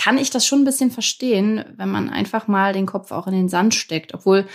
kann 0.00 0.16
ich 0.16 0.30
das 0.30 0.46
schon 0.46 0.62
ein 0.62 0.64
bisschen 0.64 0.90
verstehen, 0.90 1.62
wenn 1.76 1.90
man 1.90 2.08
einfach 2.08 2.48
mal 2.48 2.72
den 2.72 2.86
Kopf 2.86 3.12
auch 3.12 3.26
in 3.26 3.34
den 3.34 3.50
Sand 3.50 3.74
steckt, 3.74 4.14
obwohl 4.14 4.46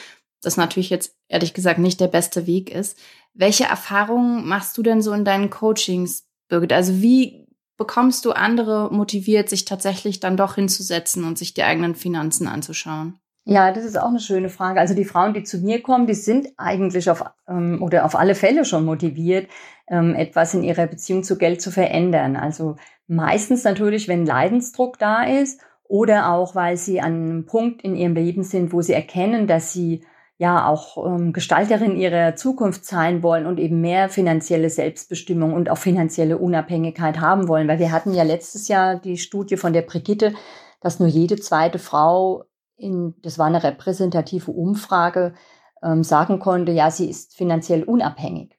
das 0.42 0.58
natürlich 0.58 0.90
jetzt 0.90 1.16
ehrlich 1.28 1.54
gesagt 1.54 1.78
nicht 1.78 2.00
der 2.00 2.08
beste 2.08 2.48
Weg 2.48 2.72
ist. 2.72 2.98
Welche 3.36 3.66
Erfahrungen 3.66 4.48
machst 4.48 4.76
du 4.76 4.82
denn 4.82 5.04
so 5.04 5.14
in 5.14 5.24
deinen 5.24 5.52
Coachings, 5.52 6.28
Birgit? 6.48 6.74
Also 6.74 7.00
wie 7.00 7.46
bekommst 7.78 8.26
du 8.26 8.32
andere 8.32 8.92
motiviert, 8.92 9.48
sich 9.48 9.66
tatsächlich 9.66 10.20
dann 10.20 10.36
doch 10.36 10.56
hinzusetzen 10.56 11.24
und 11.24 11.38
sich 11.38 11.54
die 11.54 11.62
eigenen 11.62 11.94
Finanzen 11.94 12.48
anzuschauen? 12.48 13.20
Ja, 13.48 13.72
das 13.72 13.86
ist 13.86 14.00
auch 14.00 14.10
eine 14.10 14.20
schöne 14.20 14.50
Frage. 14.50 14.80
Also 14.80 14.96
die 14.96 15.06
Frauen, 15.06 15.36
die 15.36 15.44
zu 15.44 15.60
mir 15.60 15.84
kommen, 15.84 16.08
die 16.08 16.16
sind 16.16 16.48
eigentlich 16.58 17.12
auf 17.12 17.24
ähm, 17.48 17.80
oder 17.84 18.06
auf 18.06 18.16
alle 18.16 18.34
Fälle 18.34 18.66
schon 18.66 18.86
motiviert, 18.86 19.48
ähm, 19.88 20.16
etwas 20.16 20.56
in 20.56 20.64
ihrer 20.64 20.88
Beziehung 20.88 21.24
zu 21.24 21.38
Geld 21.38 21.62
zu 21.62 21.70
verändern. 21.70 22.38
Also 22.38 22.76
meistens 23.08 23.64
natürlich, 23.64 24.08
wenn 24.08 24.26
Leidensdruck 24.26 24.98
da 24.98 25.24
ist 25.24 25.62
oder 25.84 26.32
auch, 26.32 26.56
weil 26.56 26.76
sie 26.78 27.02
an 27.02 27.14
einem 27.14 27.46
Punkt 27.46 27.84
in 27.84 27.96
ihrem 27.96 28.16
Leben 28.16 28.42
sind, 28.44 28.74
wo 28.74 28.82
sie 28.82 28.94
erkennen, 28.94 29.46
dass 29.46 29.72
sie 29.72 30.04
ja 30.40 30.68
auch 30.68 31.06
ähm, 31.06 31.32
Gestalterin 31.32 31.96
ihrer 31.98 32.36
Zukunft 32.36 32.84
sein 32.86 33.22
wollen 33.22 33.46
und 33.46 33.60
eben 33.60 33.80
mehr 33.80 34.10
finanzielle 34.10 34.72
Selbstbestimmung 34.72 35.54
und 35.54 35.70
auch 35.70 35.78
finanzielle 35.78 36.40
Unabhängigkeit 36.40 37.22
haben 37.22 37.48
wollen. 37.48 37.68
Weil 37.68 37.80
wir 37.80 37.92
hatten 37.92 38.16
ja 38.16 38.24
letztes 38.24 38.68
Jahr 38.70 38.96
die 38.96 39.18
Studie 39.18 39.56
von 39.56 39.72
der 39.72 39.84
Brigitte, 39.84 40.34
dass 40.82 41.00
nur 41.00 41.10
jede 41.10 41.36
zweite 41.36 41.78
Frau 41.78 42.46
in, 42.78 43.16
das 43.22 43.38
war 43.40 43.48
eine 43.48 43.64
repräsentative 43.64 44.52
Umfrage, 44.52 45.34
ähm, 45.84 46.04
sagen 46.04 46.40
konnte, 46.40 46.72
ja, 46.72 46.92
sie 46.92 47.10
ist 47.10 47.36
finanziell 47.36 47.84
unabhängig. 47.84 48.58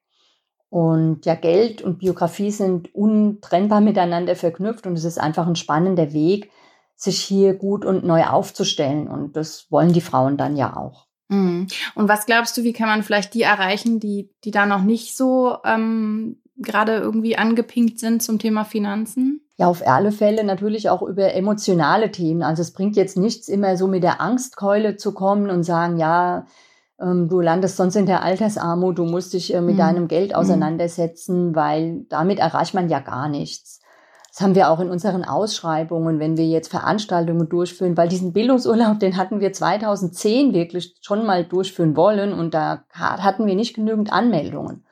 Und 0.69 1.25
ja, 1.27 1.35
Geld 1.35 1.83
und 1.83 1.99
Biografie 1.99 2.51
sind 2.51 2.95
untrennbar 2.95 3.81
miteinander 3.81 4.37
verknüpft 4.37 4.87
und 4.87 4.95
es 4.95 5.05
ist 5.05 5.19
einfach 5.19 5.47
ein 5.47 5.57
spannender 5.57 6.13
Weg, 6.13 6.51
sich 6.95 7.21
hier 7.21 7.55
gut 7.55 7.85
und 7.85 8.05
neu 8.05 8.25
aufzustellen. 8.25 9.09
Und 9.09 9.37
das 9.37 9.71
wollen 9.71 9.93
die 9.93 10.01
Frauen 10.01 10.37
dann 10.37 10.57
ja 10.57 10.77
auch. 10.77 11.07
Mhm. 11.29 11.67
Und 11.95 12.09
was 12.09 12.27
glaubst 12.27 12.57
du, 12.57 12.63
wie 12.63 12.73
kann 12.73 12.89
man 12.89 13.03
vielleicht 13.03 13.35
die 13.35 13.43
erreichen, 13.43 14.01
die, 14.01 14.31
die 14.45 14.51
da 14.51 14.67
noch 14.67 14.83
nicht 14.83 15.17
so 15.17 15.57
ähm, 15.65 16.41
gerade 16.59 16.97
irgendwie 16.97 17.37
angepinkt 17.37 17.99
sind 17.99 18.23
zum 18.23 18.39
Thema 18.39 18.65
Finanzen? 18.65 19.41
Ja, 19.59 19.69
auf 19.69 19.87
alle 19.87 20.13
Fälle 20.13 20.45
natürlich 20.45 20.91
auch 20.91 21.03
über 21.03 21.35
emotionale 21.35 22.11
Themen. 22.11 22.43
Also 22.43 22.63
es 22.63 22.73
bringt 22.73 22.97
jetzt 22.97 23.17
nichts, 23.17 23.49
immer 23.49 23.77
so 23.77 23.87
mit 23.87 24.03
der 24.03 24.21
Angstkeule 24.21 24.97
zu 24.97 25.13
kommen 25.13 25.51
und 25.51 25.63
sagen, 25.63 25.99
ja, 25.99 26.47
ähm, 27.01 27.29
du 27.29 27.41
landest 27.41 27.77
sonst 27.77 27.97
in 27.97 28.07
der 28.07 28.23
Altersarmut, 28.23 28.99
du 28.99 29.05
musst 29.05 29.33
dich 29.33 29.55
äh, 29.55 29.61
mit 29.61 29.75
mhm. 29.75 29.79
deinem 29.79 30.09
Geld 30.09 30.31
mhm. 30.31 30.37
auseinandersetzen, 30.37 31.55
weil 31.55 32.05
damit 32.09 32.39
erreicht 32.39 32.75
man 32.75 32.89
ja 32.89 33.01
gar 33.01 33.29
nichts. 33.29 33.81
Das 34.31 34.43
haben 34.43 34.55
wir 34.55 34.69
auch 34.69 34.81
in 34.81 34.91
unseren 34.91 35.25
Ausschreibungen, 35.25 36.19
wenn 36.19 36.37
wir 36.37 36.47
jetzt 36.47 36.69
Veranstaltungen 36.69 37.49
durchführen, 37.49 37.97
weil 37.97 38.09
diesen 38.09 38.35
Bildungsurlaub, 38.35 39.01
den 39.01 39.17
hatten 39.17 39.41
wir 39.41 39.55
2010 39.55 40.53
wirklich 40.53 40.95
schon 41.01 41.25
mal 41.25 41.43
durchführen 41.45 41.97
wollen 41.97 42.35
und 42.35 42.53
da 42.53 42.85
hatten 42.93 43.47
wir 43.47 43.55
nicht 43.55 43.75
genügend 43.75 44.13
Anmeldungen. 44.13 44.85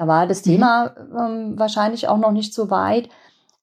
Da 0.00 0.06
war 0.06 0.26
das 0.26 0.46
mhm. 0.46 0.52
Thema 0.52 0.94
ähm, 0.96 1.58
wahrscheinlich 1.58 2.08
auch 2.08 2.16
noch 2.16 2.32
nicht 2.32 2.54
so 2.54 2.70
weit. 2.70 3.10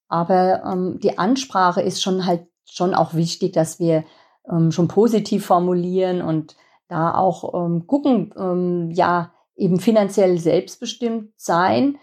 Aber 0.08 0.64
ähm, 0.72 1.00
die 1.02 1.18
Ansprache 1.18 1.82
ist 1.82 2.04
schon 2.04 2.28
halt 2.28 2.46
schon 2.64 2.94
auch 2.94 3.16
wichtig, 3.16 3.54
dass 3.54 3.80
wir 3.80 4.04
ähm, 4.48 4.72
schon 4.72 4.88
positiv 4.88 5.48
formulieren 5.48 6.22
und 6.22 6.56
da 6.90 7.16
auch 7.16 7.56
ähm, 7.56 7.88
gucken, 7.88 8.36
ähm, 8.38 8.92
ja, 8.92 9.34
eben 9.56 9.80
finanziell 9.80 10.38
selbstbestimmt 10.38 11.32
sein 11.38 11.98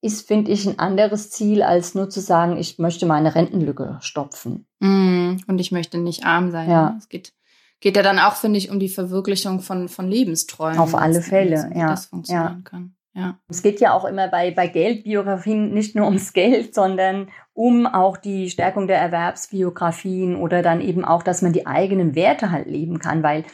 ist, 0.00 0.28
finde 0.28 0.52
ich, 0.52 0.64
ein 0.64 0.78
anderes 0.78 1.30
Ziel, 1.30 1.64
als 1.64 1.96
nur 1.96 2.08
zu 2.08 2.20
sagen, 2.20 2.58
ich 2.58 2.78
möchte 2.78 3.04
meine 3.04 3.34
Rentenlücke 3.34 3.98
stopfen. 4.00 4.64
Mm, 4.78 5.38
und 5.48 5.60
ich 5.60 5.72
möchte 5.72 5.98
nicht 5.98 6.24
arm 6.24 6.52
sein. 6.52 6.70
Ja. 6.70 6.90
Ne? 6.90 6.96
Es 6.98 7.08
geht, 7.08 7.32
geht 7.80 7.96
ja 7.96 8.04
dann 8.04 8.20
auch, 8.20 8.34
finde 8.34 8.58
ich, 8.58 8.70
um 8.70 8.78
die 8.78 8.88
Verwirklichung 8.88 9.58
von, 9.58 9.88
von 9.88 10.08
Lebensträumen. 10.08 10.78
Auf 10.78 10.94
alle 10.94 11.20
Fälle, 11.20 11.72
ja. 11.74 11.88
Das 11.88 12.06
funktionieren 12.06 12.62
ja. 12.64 12.70
kann. 12.70 12.94
Ja. 13.14 13.38
Es 13.48 13.62
geht 13.62 13.80
ja 13.80 13.92
auch 13.92 14.06
immer 14.06 14.28
bei, 14.28 14.50
bei 14.52 14.66
Geldbiografien 14.68 15.72
nicht 15.74 15.94
nur 15.94 16.06
ums 16.06 16.32
Geld, 16.32 16.74
sondern 16.74 17.28
um 17.52 17.86
auch 17.86 18.16
die 18.16 18.48
Stärkung 18.48 18.86
der 18.86 18.98
Erwerbsbiografien 18.98 20.36
oder 20.36 20.62
dann 20.62 20.80
eben 20.80 21.04
auch, 21.04 21.22
dass 21.22 21.42
man 21.42 21.52
die 21.52 21.66
eigenen 21.66 22.14
Werte 22.14 22.50
halt 22.50 22.66
leben 22.66 22.98
kann, 22.98 23.22
weil 23.22 23.44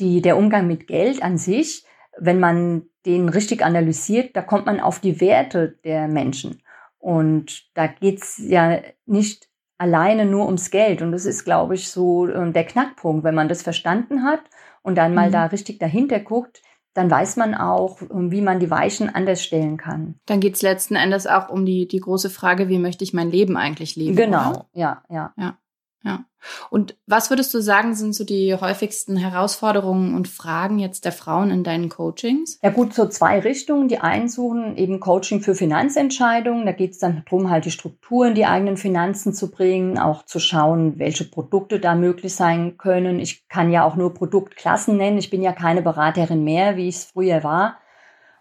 die, 0.00 0.22
der 0.22 0.36
Umgang 0.38 0.66
mit 0.66 0.86
Geld 0.86 1.22
an 1.22 1.36
sich, 1.36 1.84
wenn 2.18 2.40
man 2.40 2.86
den 3.04 3.28
richtig 3.28 3.64
analysiert, 3.64 4.34
da 4.34 4.42
kommt 4.42 4.66
man 4.66 4.80
auf 4.80 4.98
die 4.98 5.20
Werte 5.20 5.78
der 5.84 6.08
Menschen. 6.08 6.62
Und 6.98 7.66
da 7.74 7.86
geht's 7.86 8.38
ja 8.38 8.80
nicht 9.04 9.48
alleine 9.78 10.24
nur 10.24 10.46
ums 10.46 10.70
Geld. 10.70 11.02
Und 11.02 11.12
das 11.12 11.26
ist, 11.26 11.44
glaube 11.44 11.74
ich, 11.74 11.88
so 11.88 12.26
äh, 12.26 12.50
der 12.50 12.64
Knackpunkt. 12.64 13.24
Wenn 13.24 13.34
man 13.34 13.48
das 13.48 13.62
verstanden 13.62 14.24
hat 14.24 14.40
und 14.82 14.96
dann 14.96 15.14
mal 15.14 15.28
mhm. 15.28 15.32
da 15.32 15.46
richtig 15.46 15.78
dahinter 15.78 16.18
guckt, 16.18 16.62
dann 16.96 17.10
weiß 17.10 17.36
man 17.36 17.54
auch, 17.54 17.98
wie 18.00 18.40
man 18.40 18.58
die 18.58 18.70
Weichen 18.70 19.14
anders 19.14 19.42
stellen 19.42 19.76
kann. 19.76 20.14
Dann 20.24 20.40
geht 20.40 20.54
es 20.54 20.62
letzten 20.62 20.96
Endes 20.96 21.26
auch 21.26 21.50
um 21.50 21.66
die, 21.66 21.86
die 21.86 22.00
große 22.00 22.30
Frage, 22.30 22.68
wie 22.68 22.78
möchte 22.78 23.04
ich 23.04 23.12
mein 23.12 23.30
Leben 23.30 23.56
eigentlich 23.56 23.96
leben? 23.96 24.16
Genau, 24.16 24.50
oder? 24.50 24.66
ja, 24.72 25.02
ja. 25.10 25.32
Ja. 25.36 25.58
Ja. 26.04 26.24
Und 26.70 26.96
was 27.06 27.30
würdest 27.30 27.52
du 27.52 27.60
sagen, 27.60 27.94
sind 27.94 28.14
so 28.14 28.22
die 28.24 28.54
häufigsten 28.54 29.16
Herausforderungen 29.16 30.14
und 30.14 30.28
Fragen 30.28 30.78
jetzt 30.78 31.04
der 31.04 31.10
Frauen 31.12 31.50
in 31.50 31.64
deinen 31.64 31.88
Coachings? 31.88 32.60
Ja 32.62 32.70
gut, 32.70 32.94
so 32.94 33.08
zwei 33.08 33.40
Richtungen. 33.40 33.88
Die 33.88 33.98
einen 33.98 34.28
suchen 34.28 34.76
eben 34.76 35.00
Coaching 35.00 35.40
für 35.40 35.56
Finanzentscheidungen. 35.56 36.64
Da 36.64 36.72
geht 36.72 36.92
es 36.92 36.98
dann 36.98 37.24
darum, 37.24 37.50
halt 37.50 37.64
die 37.64 37.72
Strukturen, 37.72 38.34
die 38.34 38.46
eigenen 38.46 38.76
Finanzen 38.76 39.34
zu 39.34 39.50
bringen, 39.50 39.98
auch 39.98 40.24
zu 40.24 40.38
schauen, 40.38 40.98
welche 40.98 41.24
Produkte 41.24 41.80
da 41.80 41.96
möglich 41.96 42.34
sein 42.34 42.78
können. 42.78 43.18
Ich 43.18 43.48
kann 43.48 43.72
ja 43.72 43.84
auch 43.84 43.96
nur 43.96 44.14
Produktklassen 44.14 44.96
nennen. 44.96 45.18
Ich 45.18 45.30
bin 45.30 45.42
ja 45.42 45.52
keine 45.52 45.82
Beraterin 45.82 46.44
mehr, 46.44 46.76
wie 46.76 46.88
ich 46.88 46.96
es 46.96 47.04
früher 47.06 47.42
war. 47.42 47.78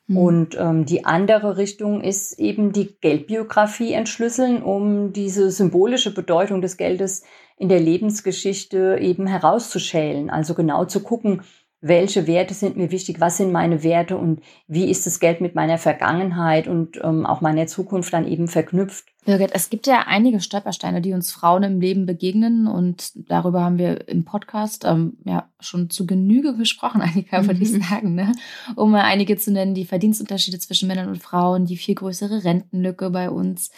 Mhm. 0.08 0.18
Und 0.18 0.58
ähm, 0.60 0.86
die 0.86 1.06
andere 1.06 1.58
Richtung 1.58 2.02
ist 2.02 2.40
eben 2.40 2.72
die 2.72 2.96
Geldbiografie 3.00 3.94
entschlüsseln, 3.94 4.62
um 4.62 5.14
diese 5.14 5.52
symbolische 5.52 6.14
Bedeutung 6.14 6.62
des 6.62 6.78
Geldes 6.78 7.24
in 7.58 7.70
der 7.70 7.80
Lebensgeschichte 7.80 8.98
eben 9.00 9.28
herauszuschälen. 9.28 10.30
Also 10.30 10.54
genau 10.54 10.86
zu 10.86 11.02
gucken, 11.02 11.42
welche 11.88 12.26
Werte 12.26 12.56
sind 12.56 12.78
mir 12.78 12.90
wichtig, 12.90 13.20
was 13.20 13.38
sind 13.38 13.52
meine 13.52 13.84
Werte 13.84 14.18
und 14.18 14.42
wie 14.68 14.90
ist 14.90 15.06
das 15.06 15.20
Geld 15.20 15.40
mit 15.40 15.54
meiner 15.54 15.78
Vergangenheit 15.78 16.68
und 16.68 17.00
ähm, 17.04 17.28
auch 17.28 17.42
meiner 17.42 17.68
Zukunft 17.68 18.12
dann 18.12 18.28
eben 18.28 18.48
verknüpft. 18.48 19.06
Birgit, 19.24 19.52
es 19.54 19.70
gibt 19.70 19.86
ja 19.86 20.06
einige 20.08 20.40
Stolpersteine, 20.40 21.00
die 21.00 21.14
uns 21.14 21.32
Frauen 21.32 21.62
im 21.62 21.80
Leben 21.80 22.08
begegnen 22.08 22.66
und 22.66 23.12
darüber 23.30 23.64
haben 23.64 23.78
wir 23.78 24.08
im 24.08 24.26
Podcast 24.26 24.84
ähm, 24.84 25.18
ja 25.26 25.48
schon 25.60 25.92
zu 25.92 26.08
Genüge 26.08 26.56
gesprochen, 26.56 27.02
Annika, 27.04 27.46
würde 27.46 27.58
mhm. 27.58 27.62
ich 27.62 27.88
sagen, 27.88 28.16
ne? 28.16 28.32
um 28.76 28.90
mal 28.90 29.04
einige 29.04 29.38
zu 29.38 29.52
nennen, 29.52 29.76
die 29.76 29.86
Verdienstunterschiede 29.86 30.58
zwischen 30.58 30.88
Männern 30.88 31.10
und 31.10 31.22
Frauen, 31.22 31.68
die 31.68 31.78
viel 31.78 31.94
größere 31.94 32.44
Rentenlücke 32.44 33.12
bei 33.12 33.30
uns, 33.30 33.70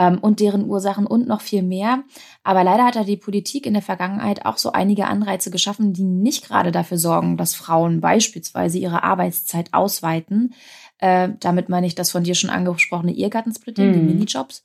ähm, 0.00 0.18
und 0.18 0.40
deren 0.40 0.64
Ursachen 0.64 1.06
und 1.06 1.28
noch 1.28 1.42
viel 1.42 1.62
mehr. 1.62 2.04
Aber 2.42 2.64
leider 2.64 2.86
hat 2.86 2.96
da 2.96 3.04
die 3.04 3.18
Politik 3.18 3.66
in 3.66 3.74
der 3.74 3.82
Vergangenheit 3.82 4.46
auch 4.46 4.56
so 4.56 4.72
einige 4.72 5.06
Anreize 5.06 5.50
geschaffen, 5.50 5.92
die 5.92 6.04
nicht 6.04 6.48
gerade 6.48 6.72
dafür 6.72 6.96
sorgen, 6.96 7.36
dass 7.36 7.54
Frauen 7.54 8.00
beispielsweise 8.00 8.78
ihre 8.78 9.02
Arbeitszeit 9.02 9.74
ausweiten. 9.74 10.54
Äh, 10.98 11.28
damit 11.38 11.68
meine 11.68 11.86
ich 11.86 11.94
das 11.94 12.10
von 12.10 12.24
dir 12.24 12.34
schon 12.34 12.48
angesprochene 12.48 13.12
Ehegattensplitting, 13.12 13.88
mhm. 13.88 13.92
die 13.92 14.00
Minijobs. 14.00 14.62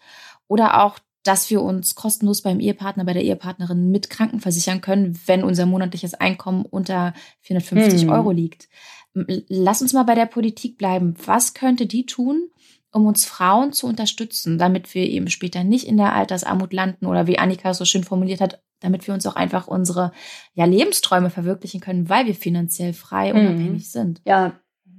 Oder 0.48 0.82
auch 0.82 1.00
dass 1.24 1.50
wir 1.50 1.63
uns 1.63 1.96
kostenlos 1.96 2.44
beim 2.44 2.60
Ehepartner, 2.60 3.04
bei 3.04 3.13
der 3.13 3.24
Ehepartnerin 3.24 3.89
mit 3.89 4.12
Krankenversichern 4.12 4.80
können, 4.80 5.20
wenn 5.25 5.44
unser 5.44 5.65
monatliches 5.65 6.13
Einkommen 6.13 6.65
unter 6.65 7.15
450 7.42 8.06
mhm. 8.06 8.12
Euro 8.12 8.30
liegt. 8.30 8.70
Lass 9.15 9.82
uns 9.82 9.94
mal 9.94 10.04
bei 10.04 10.13
der 10.13 10.27
Politik 10.27 10.77
bleiben. 10.77 11.15
Was 11.25 11.56
könnte 11.56 11.88
die 11.88 12.06
tun, 12.06 12.50
um 12.96 13.08
uns 13.08 13.25
Frauen 13.25 13.74
zu 13.74 13.88
unterstützen, 13.88 14.58
damit 14.58 14.96
wir 14.96 15.04
eben 15.04 15.30
später 15.30 15.66
nicht 15.66 15.86
in 15.86 15.98
der 15.98 16.14
Altersarmut 16.14 16.72
landen 16.72 17.08
oder 17.08 17.28
wie 17.28 17.38
Annika 17.38 17.74
so 17.74 17.84
schön 17.84 18.06
formuliert 18.06 18.40
hat, 18.40 18.64
damit 18.80 19.06
wir 19.06 19.14
uns 19.14 19.25
auch 19.25 19.36
einfach 19.36 19.68
unsere 19.68 20.14
ja, 20.54 20.64
Lebensträume 20.64 21.30
verwirklichen 21.30 21.82
können, 21.82 22.08
weil 22.08 22.25
wir 22.25 22.36
finanziell 22.36 22.94
frei 22.94 23.34
und 23.34 23.42
mhm. 23.42 23.48
unabhängig 23.48 23.92
sind. 23.92 24.22
Ja, 24.25 24.54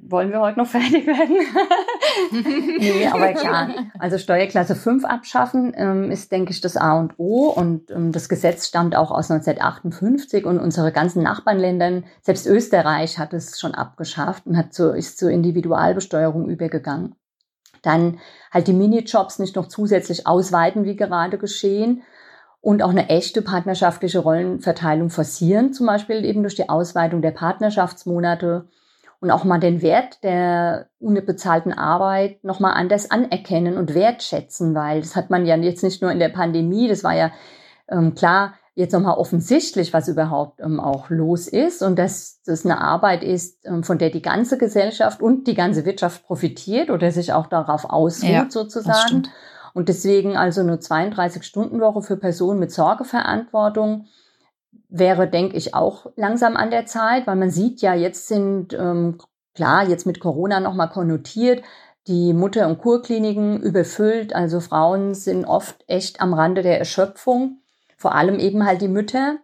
wollen 0.09 0.31
wir 0.31 0.41
heute 0.41 0.59
noch 0.59 0.67
fertig 0.67 1.07
werden? 1.07 1.37
nee, 2.79 3.07
aber 3.07 3.33
klar. 3.33 3.71
Also 3.99 4.19
Steuerklasse 4.19 4.77
5 4.77 5.07
abschaffen 5.07 5.73
ähm, 5.75 6.11
ist, 6.11 6.31
denke 6.31 6.51
ich, 6.51 6.61
das 6.61 6.77
A 6.77 7.01
und 7.01 7.15
O. 7.17 7.49
Und 7.49 7.91
ähm, 7.91 8.13
das 8.13 8.29
Gesetz 8.29 8.69
stammt 8.69 8.95
auch 8.95 9.11
aus 9.11 9.31
1958 9.31 10.45
und 10.45 10.59
unsere 10.59 10.93
ganzen 10.93 11.23
Nachbarländer, 11.23 12.03
selbst 12.21 12.47
Österreich 12.47 13.19
hat 13.19 13.33
es 13.33 13.59
schon 13.59 13.75
abgeschafft 13.75 14.47
und 14.47 14.59
hat 14.59 14.75
zu, 14.75 14.93
ist 14.93 15.17
zur 15.17 15.31
Individualbesteuerung 15.31 16.51
übergegangen. 16.51 17.15
Dann 17.87 18.19
halt 18.51 18.67
die 18.67 18.73
Minijobs 18.73 19.39
nicht 19.39 19.57
noch 19.57 19.69
zusätzlich 19.69 20.27
ausweiten, 20.27 20.85
wie 20.85 20.97
gerade 20.97 21.39
geschehen. 21.39 22.03
Und 22.61 22.83
auch 22.83 22.91
eine 22.91 23.09
echte 23.09 23.43
partnerschaftliche 23.43 24.19
Rollenverteilung 24.19 25.09
forcieren, 25.09 25.73
zum 25.73 25.87
Beispiel 25.87 26.25
eben 26.25 26.43
durch 26.43 26.57
die 26.57 26.69
Ausweitung 26.69 27.23
der 27.23 27.31
Partnerschaftsmonate 27.31 28.67
und 29.21 29.31
auch 29.31 29.45
mal 29.45 29.61
den 29.61 29.83
Wert 29.83 30.23
der 30.25 30.89
unbezahlten 30.99 31.73
Arbeit 31.73 32.43
nochmal 32.45 32.75
anders 32.75 33.11
anerkennen 33.11 33.79
und 33.79 33.95
wertschätzen, 33.95 34.75
weil 34.75 35.01
das 35.01 35.17
hat 35.17 35.31
man 35.31 35.47
ja 35.47 35.57
jetzt 35.57 35.85
nicht 35.85 36.03
nur 36.03 36.11
in 36.11 36.19
der 36.19 36.29
Pandemie, 36.29 36.89
das 36.89 37.05
war 37.05 37.15
ja 37.15 37.31
ähm, 37.89 38.15
klar, 38.15 38.55
jetzt 38.77 38.93
nochmal 38.93 39.17
offensichtlich, 39.17 39.95
was 39.95 40.07
überhaupt 40.07 40.61
ähm, 40.61 40.79
auch 40.81 41.09
los 41.09 41.49
ist 41.49 41.83
und 41.83 41.99
dass 41.99 42.43
das 42.45 42.65
eine 42.65 42.81
Arbeit 42.81 43.25
ist, 43.25 43.65
ähm, 43.65 43.83
von 43.83 43.97
der 43.97 44.11
die 44.11 44.21
ganze 44.21 44.59
Gesellschaft 44.59 45.23
und 45.23 45.47
die 45.47 45.55
ganze 45.55 45.87
Wirtschaft 45.87 46.27
profitiert 46.27 46.91
oder 46.91 47.11
sich 47.11 47.33
auch 47.33 47.47
darauf 47.47 47.87
ausruht 47.89 48.31
ja, 48.31 48.47
sozusagen. 48.51 49.29
Und 49.73 49.89
deswegen 49.89 50.37
also 50.37 50.61
eine 50.61 50.77
32-Stunden-Woche 50.77 52.03
für 52.03 52.17
Personen 52.19 52.61
mit 52.61 52.71
Sorgeverantwortung 52.71 54.07
wäre, 54.91 55.27
denke 55.27 55.57
ich, 55.57 55.75
auch 55.75 56.07
langsam 56.17 56.57
an 56.57 56.71
der 56.71 56.85
Zeit, 56.85 57.27
weil 57.27 57.37
man 57.37 57.51
sieht 57.51 57.81
ja, 57.81 57.95
jetzt 57.95 58.29
sind, 58.29 58.75
ähm, 58.75 59.19
klar, 59.55 59.89
jetzt 59.89 60.07
mit 60.07 60.21
Corona 60.21 60.61
nochmal 60.61 60.91
konnotiert, 60.91 61.63
die 62.09 62.35
Mutter- 62.35 62.69
und 62.69 62.79
Kurkliniken 62.79 63.63
überfüllt. 63.63 64.35
Also 64.35 64.61
Frauen 64.61 65.15
sind 65.15 65.47
oft 65.47 65.83
echt 65.87 66.21
am 66.21 66.35
Rande 66.35 66.63
der 66.63 66.79
Erschöpfung, 66.79 67.63
vor 67.97 68.15
allem 68.15 68.39
eben 68.39 68.65
halt 68.65 68.81
die 68.83 68.89
Mütter. 68.89 69.39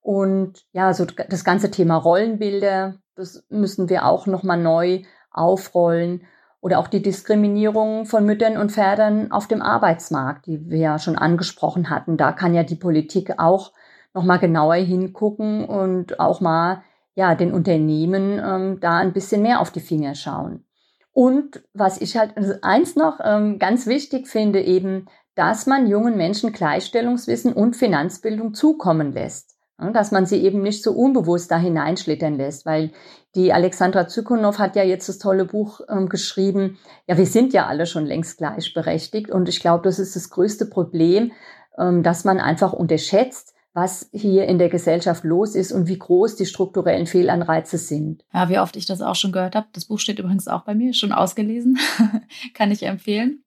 Und 0.00 0.64
ja, 0.72 0.92
so 0.92 1.04
das 1.04 1.44
ganze 1.44 1.70
Thema 1.70 1.96
Rollenbilder, 1.96 2.96
das 3.16 3.44
müssen 3.48 3.88
wir 3.88 4.06
auch 4.06 4.26
nochmal 4.26 4.60
neu 4.60 5.02
aufrollen. 5.30 6.22
Oder 6.60 6.78
auch 6.78 6.88
die 6.88 7.02
Diskriminierung 7.02 8.06
von 8.06 8.24
Müttern 8.24 8.56
und 8.56 8.72
Vätern 8.72 9.30
auf 9.32 9.46
dem 9.46 9.60
Arbeitsmarkt, 9.60 10.46
die 10.46 10.70
wir 10.70 10.78
ja 10.78 10.98
schon 10.98 11.16
angesprochen 11.16 11.90
hatten. 11.90 12.16
Da 12.16 12.32
kann 12.32 12.54
ja 12.54 12.62
die 12.62 12.76
Politik 12.76 13.38
auch 13.38 13.72
nochmal 14.14 14.38
genauer 14.38 14.76
hingucken 14.76 15.66
und 15.66 16.20
auch 16.20 16.40
mal 16.40 16.82
ja 17.14 17.34
den 17.34 17.52
Unternehmen 17.52 18.40
ähm, 18.42 18.80
da 18.80 18.96
ein 18.96 19.12
bisschen 19.12 19.42
mehr 19.42 19.60
auf 19.60 19.70
die 19.70 19.80
Finger 19.80 20.14
schauen. 20.14 20.64
Und 21.12 21.62
was 21.72 22.00
ich 22.00 22.16
halt 22.16 22.36
also 22.36 22.54
eins 22.62 22.96
noch 22.96 23.20
ähm, 23.22 23.58
ganz 23.58 23.86
wichtig 23.86 24.26
finde, 24.26 24.60
eben, 24.60 25.06
dass 25.34 25.66
man 25.66 25.86
jungen 25.86 26.16
Menschen 26.16 26.52
Gleichstellungswissen 26.52 27.52
und 27.52 27.76
Finanzbildung 27.76 28.54
zukommen 28.54 29.12
lässt. 29.12 29.56
Dass 29.92 30.12
man 30.12 30.24
sie 30.24 30.36
eben 30.44 30.62
nicht 30.62 30.84
so 30.84 30.92
unbewusst 30.92 31.50
da 31.50 31.58
hineinschlittern 31.58 32.36
lässt, 32.36 32.64
weil 32.64 32.92
die 33.34 33.52
Alexandra 33.52 34.06
Zykonow 34.06 34.58
hat 34.58 34.76
ja 34.76 34.84
jetzt 34.84 35.08
das 35.08 35.18
tolle 35.18 35.44
Buch 35.44 35.80
ähm, 35.88 36.08
geschrieben, 36.08 36.78
ja, 37.08 37.18
wir 37.18 37.26
sind 37.26 37.52
ja 37.52 37.66
alle 37.66 37.86
schon 37.86 38.06
längst 38.06 38.38
gleichberechtigt 38.38 39.30
und 39.30 39.48
ich 39.48 39.58
glaube, 39.58 39.82
das 39.82 39.98
ist 39.98 40.14
das 40.14 40.30
größte 40.30 40.66
Problem, 40.66 41.32
ähm, 41.76 42.04
dass 42.04 42.24
man 42.24 42.38
einfach 42.38 42.72
unterschätzt, 42.72 43.54
was 43.72 44.08
hier 44.12 44.46
in 44.46 44.58
der 44.58 44.68
Gesellschaft 44.68 45.24
los 45.24 45.56
ist 45.56 45.72
und 45.72 45.88
wie 45.88 45.98
groß 45.98 46.36
die 46.36 46.46
strukturellen 46.46 47.06
Fehlanreize 47.06 47.76
sind. 47.76 48.24
Ja, 48.32 48.48
wie 48.48 48.60
oft 48.60 48.76
ich 48.76 48.86
das 48.86 49.02
auch 49.02 49.16
schon 49.16 49.32
gehört 49.32 49.56
habe. 49.56 49.66
Das 49.72 49.86
Buch 49.86 49.98
steht 49.98 50.20
übrigens 50.20 50.46
auch 50.46 50.62
bei 50.62 50.76
mir, 50.76 50.94
schon 50.94 51.10
ausgelesen. 51.10 51.78
Kann 52.54 52.70
ich 52.70 52.84
empfehlen. 52.84 53.43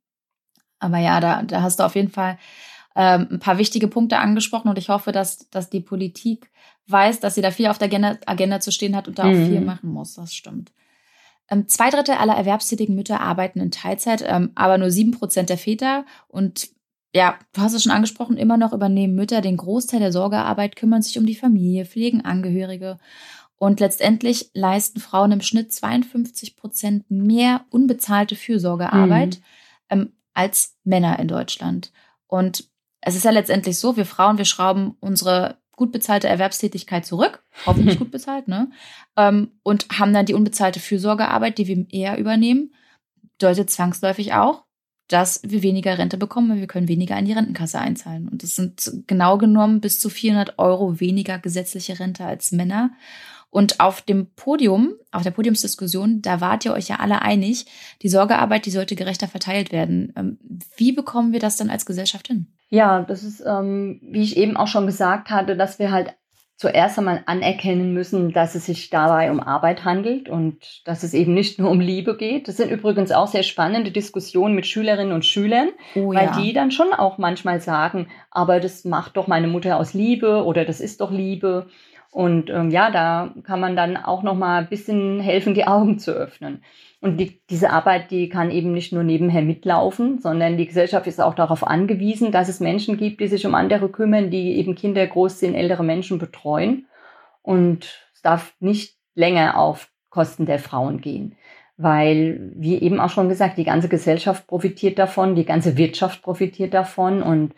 Aber 0.79 0.97
ja, 0.97 1.19
da, 1.19 1.43
da 1.43 1.61
hast 1.61 1.79
du 1.79 1.83
auf 1.83 1.95
jeden 1.95 2.11
Fall 2.11 2.37
ähm, 2.95 3.27
ein 3.31 3.39
paar 3.39 3.57
wichtige 3.57 3.87
Punkte 3.87 4.17
angesprochen 4.17 4.69
und 4.69 4.77
ich 4.77 4.89
hoffe, 4.89 5.11
dass, 5.11 5.49
dass 5.49 5.69
die 5.69 5.81
Politik 5.81 6.49
weiß, 6.87 7.19
dass 7.19 7.35
sie 7.35 7.41
da 7.41 7.51
viel 7.51 7.67
auf 7.67 7.77
der 7.77 7.87
Agenda, 7.87 8.17
Agenda 8.25 8.59
zu 8.59 8.71
stehen 8.71 8.95
hat 8.95 9.07
und 9.07 9.19
da 9.19 9.23
auch 9.23 9.33
mhm. 9.33 9.47
viel 9.47 9.61
machen 9.61 9.89
muss. 9.89 10.15
Das 10.15 10.33
stimmt. 10.33 10.71
Ähm, 11.49 11.67
zwei 11.67 11.89
Drittel 11.89 12.15
aller 12.15 12.35
erwerbstätigen 12.35 12.95
Mütter 12.95 13.21
arbeiten 13.21 13.59
in 13.59 13.71
Teilzeit, 13.71 14.23
ähm, 14.25 14.51
aber 14.55 14.77
nur 14.77 14.91
sieben 14.91 15.11
Prozent 15.11 15.49
der 15.49 15.57
Väter. 15.57 16.05
Und 16.27 16.69
ja, 17.13 17.37
du 17.53 17.61
hast 17.61 17.73
es 17.73 17.83
schon 17.83 17.91
angesprochen, 17.91 18.37
immer 18.37 18.57
noch 18.57 18.73
übernehmen 18.73 19.15
Mütter 19.15 19.41
den 19.41 19.57
Großteil 19.57 19.99
der 19.99 20.11
Sorgearbeit, 20.11 20.75
kümmern 20.75 21.01
sich 21.01 21.17
um 21.17 21.25
die 21.25 21.35
Familie, 21.35 21.85
pflegen 21.85 22.25
Angehörige. 22.25 22.99
Und 23.57 23.79
letztendlich 23.79 24.51
leisten 24.53 24.99
Frauen 24.99 25.31
im 25.31 25.41
Schnitt 25.41 25.73
52 25.73 26.57
Prozent 26.57 27.09
mehr 27.09 27.65
unbezahlte 27.69 28.35
Fürsorgearbeit 28.35 29.39
mhm. 29.89 30.01
ähm, 30.01 30.13
als 30.37 30.77
Männer 30.83 31.17
in 31.17 31.27
Deutschland. 31.27 31.91
Und 32.27 32.69
es 33.01 33.15
ist 33.15 33.25
ja 33.25 33.31
letztendlich 33.31 33.79
so, 33.79 33.97
wir 33.97 34.05
Frauen, 34.05 34.37
wir 34.37 34.45
schrauben 34.45 34.95
unsere 34.99 35.57
gut 35.71 35.91
bezahlte 35.91 36.27
Erwerbstätigkeit 36.27 37.05
zurück, 37.05 37.43
hoffentlich 37.65 37.97
gut 37.99 38.11
bezahlt, 38.11 38.47
ne? 38.47 38.69
Ähm, 39.15 39.51
und 39.63 39.87
haben 39.97 40.13
dann 40.13 40.25
die 40.25 40.33
unbezahlte 40.35 40.79
Fürsorgearbeit, 40.79 41.57
die 41.57 41.67
wir 41.67 41.85
eher 41.89 42.17
übernehmen. 42.17 42.73
Bedeutet 43.37 43.69
zwangsläufig 43.69 44.33
auch, 44.33 44.63
dass 45.07 45.41
wir 45.43 45.63
weniger 45.63 45.97
Rente 45.97 46.17
bekommen, 46.17 46.49
weil 46.49 46.59
wir 46.59 46.67
können 46.67 46.87
weniger 46.87 47.17
in 47.17 47.25
die 47.25 47.33
Rentenkasse 47.33 47.79
einzahlen. 47.79 48.27
Und 48.27 48.43
das 48.43 48.55
sind 48.55 48.91
genau 49.07 49.37
genommen 49.37 49.81
bis 49.81 49.99
zu 49.99 50.09
400 50.09 50.59
Euro 50.59 50.99
weniger 50.99 51.39
gesetzliche 51.39 51.99
Rente 51.99 52.25
als 52.25 52.51
Männer. 52.51 52.91
Und 53.49 53.79
auf 53.79 54.01
dem 54.01 54.27
Podium, 54.35 54.93
auf 55.11 55.23
der 55.23 55.31
Podiumsdiskussion, 55.31 56.21
da 56.21 56.41
wart 56.41 56.65
ihr 56.65 56.73
euch 56.73 56.89
ja 56.89 56.97
alle 56.97 57.21
einig, 57.21 57.65
die 58.01 58.09
Sorgearbeit, 58.09 58.65
die 58.65 58.71
sollte 58.71 58.95
gerechter 58.95 59.27
verteilt 59.27 59.71
werden. 59.71 60.13
Ähm, 60.15 60.37
wie 60.75 60.91
bekommen 60.91 61.31
wir 61.31 61.39
das 61.39 61.57
dann 61.57 61.69
als 61.69 61.85
Gesellschaft 61.85 62.27
hin? 62.27 62.47
Ja, 62.69 63.01
das 63.01 63.23
ist, 63.23 63.41
ähm, 63.45 63.99
wie 64.03 64.23
ich 64.23 64.37
eben 64.37 64.57
auch 64.57 64.67
schon 64.67 64.85
gesagt 64.85 65.29
hatte, 65.29 65.55
dass 65.55 65.79
wir 65.79 65.91
halt 65.91 66.13
zuerst 66.57 66.97
einmal 66.97 67.21
anerkennen 67.27 67.93
müssen, 67.93 68.33
dass 68.33 68.55
es 68.55 68.65
sich 68.65 68.89
dabei 68.89 69.29
um 69.31 69.39
Arbeit 69.39 69.85
handelt 69.85 70.27
und 70.27 70.81
dass 70.85 71.03
es 71.03 71.13
eben 71.13 71.35
nicht 71.35 71.59
nur 71.59 71.69
um 71.69 71.79
Liebe 71.79 72.17
geht. 72.17 72.47
Das 72.47 72.57
sind 72.57 72.71
übrigens 72.71 73.11
auch 73.11 73.27
sehr 73.27 73.43
spannende 73.43 73.91
Diskussionen 73.91 74.55
mit 74.55 74.65
Schülerinnen 74.65 75.13
und 75.13 75.23
Schülern, 75.23 75.69
oh, 75.95 76.13
weil 76.13 76.25
ja. 76.25 76.41
die 76.41 76.53
dann 76.53 76.71
schon 76.71 76.93
auch 76.93 77.19
manchmal 77.19 77.61
sagen, 77.61 78.07
aber 78.31 78.59
das 78.59 78.85
macht 78.85 79.17
doch 79.17 79.27
meine 79.27 79.47
Mutter 79.47 79.77
aus 79.77 79.93
Liebe 79.93 80.43
oder 80.43 80.65
das 80.65 80.81
ist 80.81 80.99
doch 80.99 81.11
Liebe. 81.11 81.67
Und 82.11 82.49
ähm, 82.49 82.71
ja, 82.71 82.89
da 82.89 83.33
kann 83.43 83.59
man 83.59 83.75
dann 83.75 83.97
auch 83.97 84.23
noch 84.23 84.35
mal 84.35 84.59
ein 84.59 84.69
bisschen 84.69 85.19
helfen, 85.19 85.53
die 85.53 85.67
Augen 85.67 85.99
zu 85.99 86.11
öffnen. 86.11 86.63
Und 86.99 87.17
die, 87.17 87.41
diese 87.49 87.69
Arbeit, 87.69 88.09
die 88.09 88.27
kann 88.29 88.49
eben 88.49 88.71
nicht 88.71 88.91
nur 88.91 89.03
nebenher 89.03 89.43
mitlaufen, 89.43 90.19
sondern 90.19 90.57
die 90.57 90.65
Gesellschaft 90.65 91.05
ist 91.05 91.21
auch 91.21 91.35
darauf 91.35 91.65
angewiesen, 91.65 92.31
dass 92.31 92.49
es 92.49 92.59
Menschen 92.59 92.97
gibt, 92.97 93.19
die 93.21 93.27
sich 93.27 93.45
um 93.45 93.53
andere 93.53 93.89
kümmern, 93.89 94.31
die 94.31 94.57
eben 94.57 94.73
Kinder 94.73 95.05
groß 95.05 95.39
sind, 95.39 95.53
ältere 95.53 95.83
Menschen 95.83 96.17
betreuen. 96.17 96.87
Und 97.43 98.07
es 98.13 98.21
darf 98.23 98.55
nicht 98.59 98.95
länger 99.13 99.57
auf 99.57 99.89
Kosten 100.09 100.45
der 100.45 100.59
Frauen 100.59 101.01
gehen. 101.01 101.35
Weil, 101.77 102.51
wie 102.55 102.77
eben 102.77 102.99
auch 102.99 103.11
schon 103.11 103.29
gesagt, 103.29 103.59
die 103.59 103.63
ganze 103.63 103.89
Gesellschaft 103.89 104.47
profitiert 104.47 104.97
davon, 104.97 105.35
die 105.35 105.45
ganze 105.45 105.77
Wirtschaft 105.77 106.23
profitiert 106.23 106.73
davon 106.73 107.21
und 107.21 107.53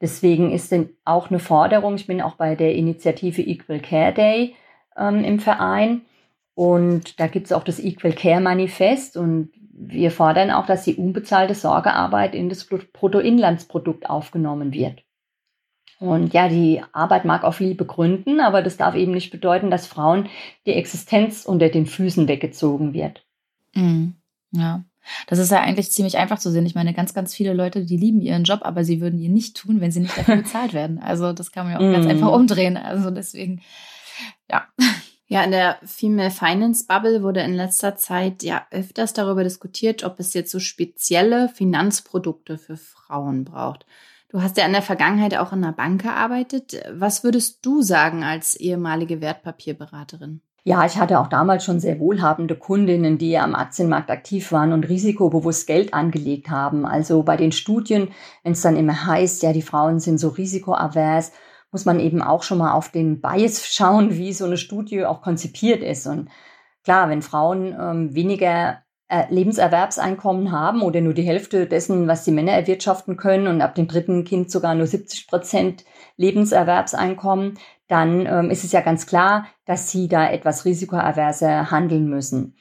Deswegen 0.00 0.50
ist 0.52 0.72
denn 0.72 0.90
auch 1.04 1.28
eine 1.28 1.38
Forderung, 1.38 1.94
ich 1.94 2.06
bin 2.06 2.22
auch 2.22 2.36
bei 2.36 2.54
der 2.54 2.74
Initiative 2.74 3.42
Equal 3.42 3.80
Care 3.80 4.14
Day 4.14 4.54
ähm, 4.96 5.24
im 5.24 5.40
Verein 5.40 6.02
und 6.54 7.20
da 7.20 7.26
gibt 7.26 7.46
es 7.46 7.52
auch 7.52 7.64
das 7.64 7.78
Equal 7.78 8.12
Care 8.12 8.40
Manifest 8.40 9.16
und 9.16 9.50
wir 9.72 10.10
fordern 10.10 10.50
auch, 10.50 10.66
dass 10.66 10.84
die 10.84 10.96
unbezahlte 10.96 11.54
Sorgearbeit 11.54 12.34
in 12.34 12.48
das 12.48 12.66
Bruttoinlandsprodukt 12.66 14.08
aufgenommen 14.08 14.72
wird. 14.72 15.02
Und 15.98 16.32
ja, 16.32 16.48
die 16.48 16.82
Arbeit 16.92 17.24
mag 17.26 17.44
auf 17.44 17.60
Liebe 17.60 17.84
gründen, 17.84 18.40
aber 18.40 18.62
das 18.62 18.78
darf 18.78 18.94
eben 18.94 19.12
nicht 19.12 19.30
bedeuten, 19.30 19.70
dass 19.70 19.86
Frauen 19.86 20.28
die 20.66 20.72
Existenz 20.72 21.44
unter 21.44 21.68
den 21.68 21.86
Füßen 21.86 22.26
weggezogen 22.26 22.94
wird. 22.94 23.24
Mhm. 23.74 24.14
Ja. 24.52 24.84
Das 25.26 25.38
ist 25.38 25.50
ja 25.50 25.60
eigentlich 25.60 25.92
ziemlich 25.92 26.18
einfach 26.18 26.38
zu 26.38 26.50
sehen. 26.50 26.66
Ich 26.66 26.74
meine, 26.74 26.94
ganz, 26.94 27.14
ganz 27.14 27.34
viele 27.34 27.52
Leute, 27.52 27.84
die 27.84 27.96
lieben 27.96 28.20
ihren 28.20 28.44
Job, 28.44 28.60
aber 28.62 28.84
sie 28.84 29.00
würden 29.00 29.20
ihn 29.20 29.32
nicht 29.32 29.56
tun, 29.56 29.80
wenn 29.80 29.90
sie 29.90 30.00
nicht 30.00 30.16
dafür 30.16 30.36
bezahlt 30.42 30.72
werden. 30.72 30.98
Also 30.98 31.32
das 31.32 31.52
kann 31.52 31.66
man 31.66 31.72
ja 31.72 31.78
auch 31.78 31.90
mm. 31.90 31.92
ganz 31.92 32.06
einfach 32.06 32.32
umdrehen. 32.32 32.76
Also 32.76 33.10
deswegen, 33.10 33.62
ja. 34.50 34.66
Ja, 35.26 35.44
in 35.44 35.52
der 35.52 35.78
Female 35.84 36.32
Finance 36.32 36.86
Bubble 36.88 37.22
wurde 37.22 37.42
in 37.42 37.54
letzter 37.54 37.94
Zeit 37.94 38.42
ja 38.42 38.66
öfters 38.72 39.12
darüber 39.12 39.44
diskutiert, 39.44 40.02
ob 40.02 40.18
es 40.18 40.34
jetzt 40.34 40.50
so 40.50 40.58
spezielle 40.58 41.48
Finanzprodukte 41.48 42.58
für 42.58 42.76
Frauen 42.76 43.44
braucht. 43.44 43.86
Du 44.28 44.42
hast 44.42 44.56
ja 44.56 44.66
in 44.66 44.72
der 44.72 44.82
Vergangenheit 44.82 45.36
auch 45.36 45.52
in 45.52 45.62
einer 45.62 45.72
Bank 45.72 46.02
gearbeitet. 46.02 46.82
Was 46.92 47.22
würdest 47.22 47.64
du 47.64 47.80
sagen 47.82 48.24
als 48.24 48.56
ehemalige 48.56 49.20
Wertpapierberaterin? 49.20 50.40
Ja, 50.62 50.84
ich 50.84 50.98
hatte 50.98 51.18
auch 51.18 51.28
damals 51.28 51.64
schon 51.64 51.80
sehr 51.80 51.98
wohlhabende 51.98 52.54
Kundinnen, 52.54 53.16
die 53.16 53.38
am 53.38 53.54
Aktienmarkt 53.54 54.10
aktiv 54.10 54.52
waren 54.52 54.72
und 54.72 54.88
risikobewusst 54.88 55.66
Geld 55.66 55.94
angelegt 55.94 56.50
haben. 56.50 56.84
Also 56.84 57.22
bei 57.22 57.36
den 57.36 57.52
Studien, 57.52 58.08
wenn 58.42 58.52
es 58.52 58.60
dann 58.60 58.76
immer 58.76 59.06
heißt, 59.06 59.42
ja, 59.42 59.52
die 59.52 59.62
Frauen 59.62 60.00
sind 60.00 60.18
so 60.18 60.28
risikoavers, 60.28 61.32
muss 61.72 61.86
man 61.86 62.00
eben 62.00 62.20
auch 62.22 62.42
schon 62.42 62.58
mal 62.58 62.72
auf 62.72 62.90
den 62.90 63.20
Bias 63.20 63.66
schauen, 63.66 64.16
wie 64.16 64.32
so 64.32 64.44
eine 64.44 64.58
Studie 64.58 65.04
auch 65.06 65.22
konzipiert 65.22 65.82
ist. 65.82 66.06
Und 66.06 66.28
klar, 66.84 67.08
wenn 67.08 67.22
Frauen 67.22 67.74
ähm, 67.78 68.14
weniger 68.14 68.82
äh, 69.08 69.24
Lebenserwerbseinkommen 69.30 70.52
haben 70.52 70.82
oder 70.82 71.00
nur 71.00 71.14
die 71.14 71.22
Hälfte 71.22 71.66
dessen, 71.66 72.06
was 72.06 72.24
die 72.24 72.32
Männer 72.32 72.52
erwirtschaften 72.52 73.16
können 73.16 73.46
und 73.46 73.60
ab 73.62 73.74
dem 73.74 73.88
dritten 73.88 74.24
Kind 74.24 74.50
sogar 74.50 74.74
nur 74.74 74.86
70 74.86 75.26
Prozent 75.26 75.84
Lebenserwerbseinkommen, 76.16 77.58
dann 77.90 78.24
ähm, 78.26 78.50
ist 78.50 78.62
es 78.62 78.70
ja 78.70 78.82
ganz 78.82 79.06
klar, 79.06 79.46
dass 79.66 79.90
sie 79.90 80.06
da 80.06 80.30
etwas 80.30 80.64
risikoaverser 80.64 81.72
handeln 81.72 82.08
müssen. 82.08 82.56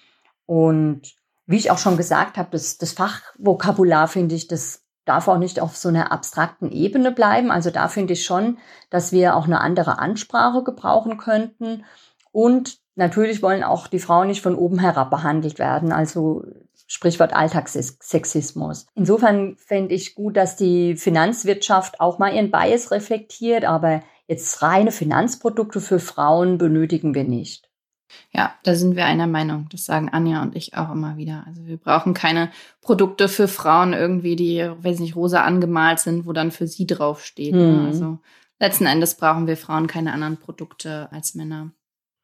Und 0.48 1.02
wie 1.46 1.58
ich 1.58 1.70
auch 1.70 1.78
schon 1.78 1.98
gesagt 1.98 2.38
habe, 2.38 2.50
das, 2.52 2.80
das 2.80 2.94
Fachvokabular 2.94 4.08
finde 4.08 4.34
ich, 4.34 4.48
das 4.48 4.86
darf 5.06 5.28
auch 5.28 5.38
nicht 5.38 5.60
auf 5.60 5.78
so 5.78 5.90
einer 5.90 6.12
abstrakten 6.12 6.72
Ebene 6.72 7.12
bleiben. 7.12 7.52
Also 7.52 7.70
da 7.70 7.88
finde 7.88 8.14
ich 8.14 8.26
schon, 8.26 8.58
dass 8.90 9.12
wir 9.12 9.36
auch 9.36 9.46
eine 9.46 9.62
andere 9.62 10.00
Ansprache 10.00 10.64
gebrauchen 10.64 11.18
könnten. 11.18 11.86
Und 12.32 12.80
natürlich 12.96 13.44
wollen 13.44 13.64
auch 13.64 13.88
die 13.88 14.00
Frauen 14.00 14.28
nicht 14.28 14.42
von 14.42 14.56
oben 14.56 14.80
herab 14.80 15.12
behandelt 15.12 15.60
werden. 15.60 15.92
Also 15.92 16.44
Sprichwort 16.88 17.34
Alltagssexismus. 17.34 18.88
Insofern 18.96 19.58
fände 19.58 19.94
ich 19.94 20.16
gut, 20.16 20.38
dass 20.38 20.56
die 20.56 20.96
Finanzwirtschaft 20.96 22.00
auch 22.00 22.18
mal 22.18 22.34
ihren 22.34 22.50
Bias 22.50 22.90
reflektiert, 22.90 23.64
aber 23.64 24.02
Jetzt 24.30 24.62
reine 24.62 24.92
Finanzprodukte 24.92 25.82
für 25.82 26.00
Frauen 26.00 26.60
benötigen 26.60 27.16
wir 27.16 27.24
nicht. 27.24 27.68
Ja, 28.32 28.54
da 28.62 28.76
sind 28.76 28.96
wir 28.96 29.06
einer 29.06 29.26
Meinung. 29.26 29.68
Das 29.72 29.86
sagen 29.86 30.10
Anja 30.10 30.44
und 30.44 30.56
ich 30.56 30.78
auch 30.78 30.92
immer 30.92 31.18
wieder. 31.18 31.46
Also 31.48 31.66
wir 31.66 31.78
brauchen 31.78 32.14
keine 32.14 32.52
Produkte 32.80 33.28
für 33.28 33.48
Frauen 33.48 33.94
irgendwie, 33.94 34.36
die, 34.36 34.60
weiß 34.60 35.00
nicht, 35.00 35.16
rosa 35.16 35.42
angemalt 35.42 35.98
sind, 35.98 36.28
wo 36.28 36.34
dann 36.34 36.52
für 36.52 36.68
sie 36.68 36.86
draufsteht. 36.86 37.56
Ne? 37.56 37.72
Mhm. 37.72 37.88
Also 37.88 38.20
letzten 38.60 38.86
Endes 38.86 39.16
brauchen 39.16 39.48
wir 39.48 39.58
Frauen 39.58 39.88
keine 39.88 40.14
anderen 40.14 40.38
Produkte 40.38 41.12
als 41.12 41.34
Männer. 41.34 41.72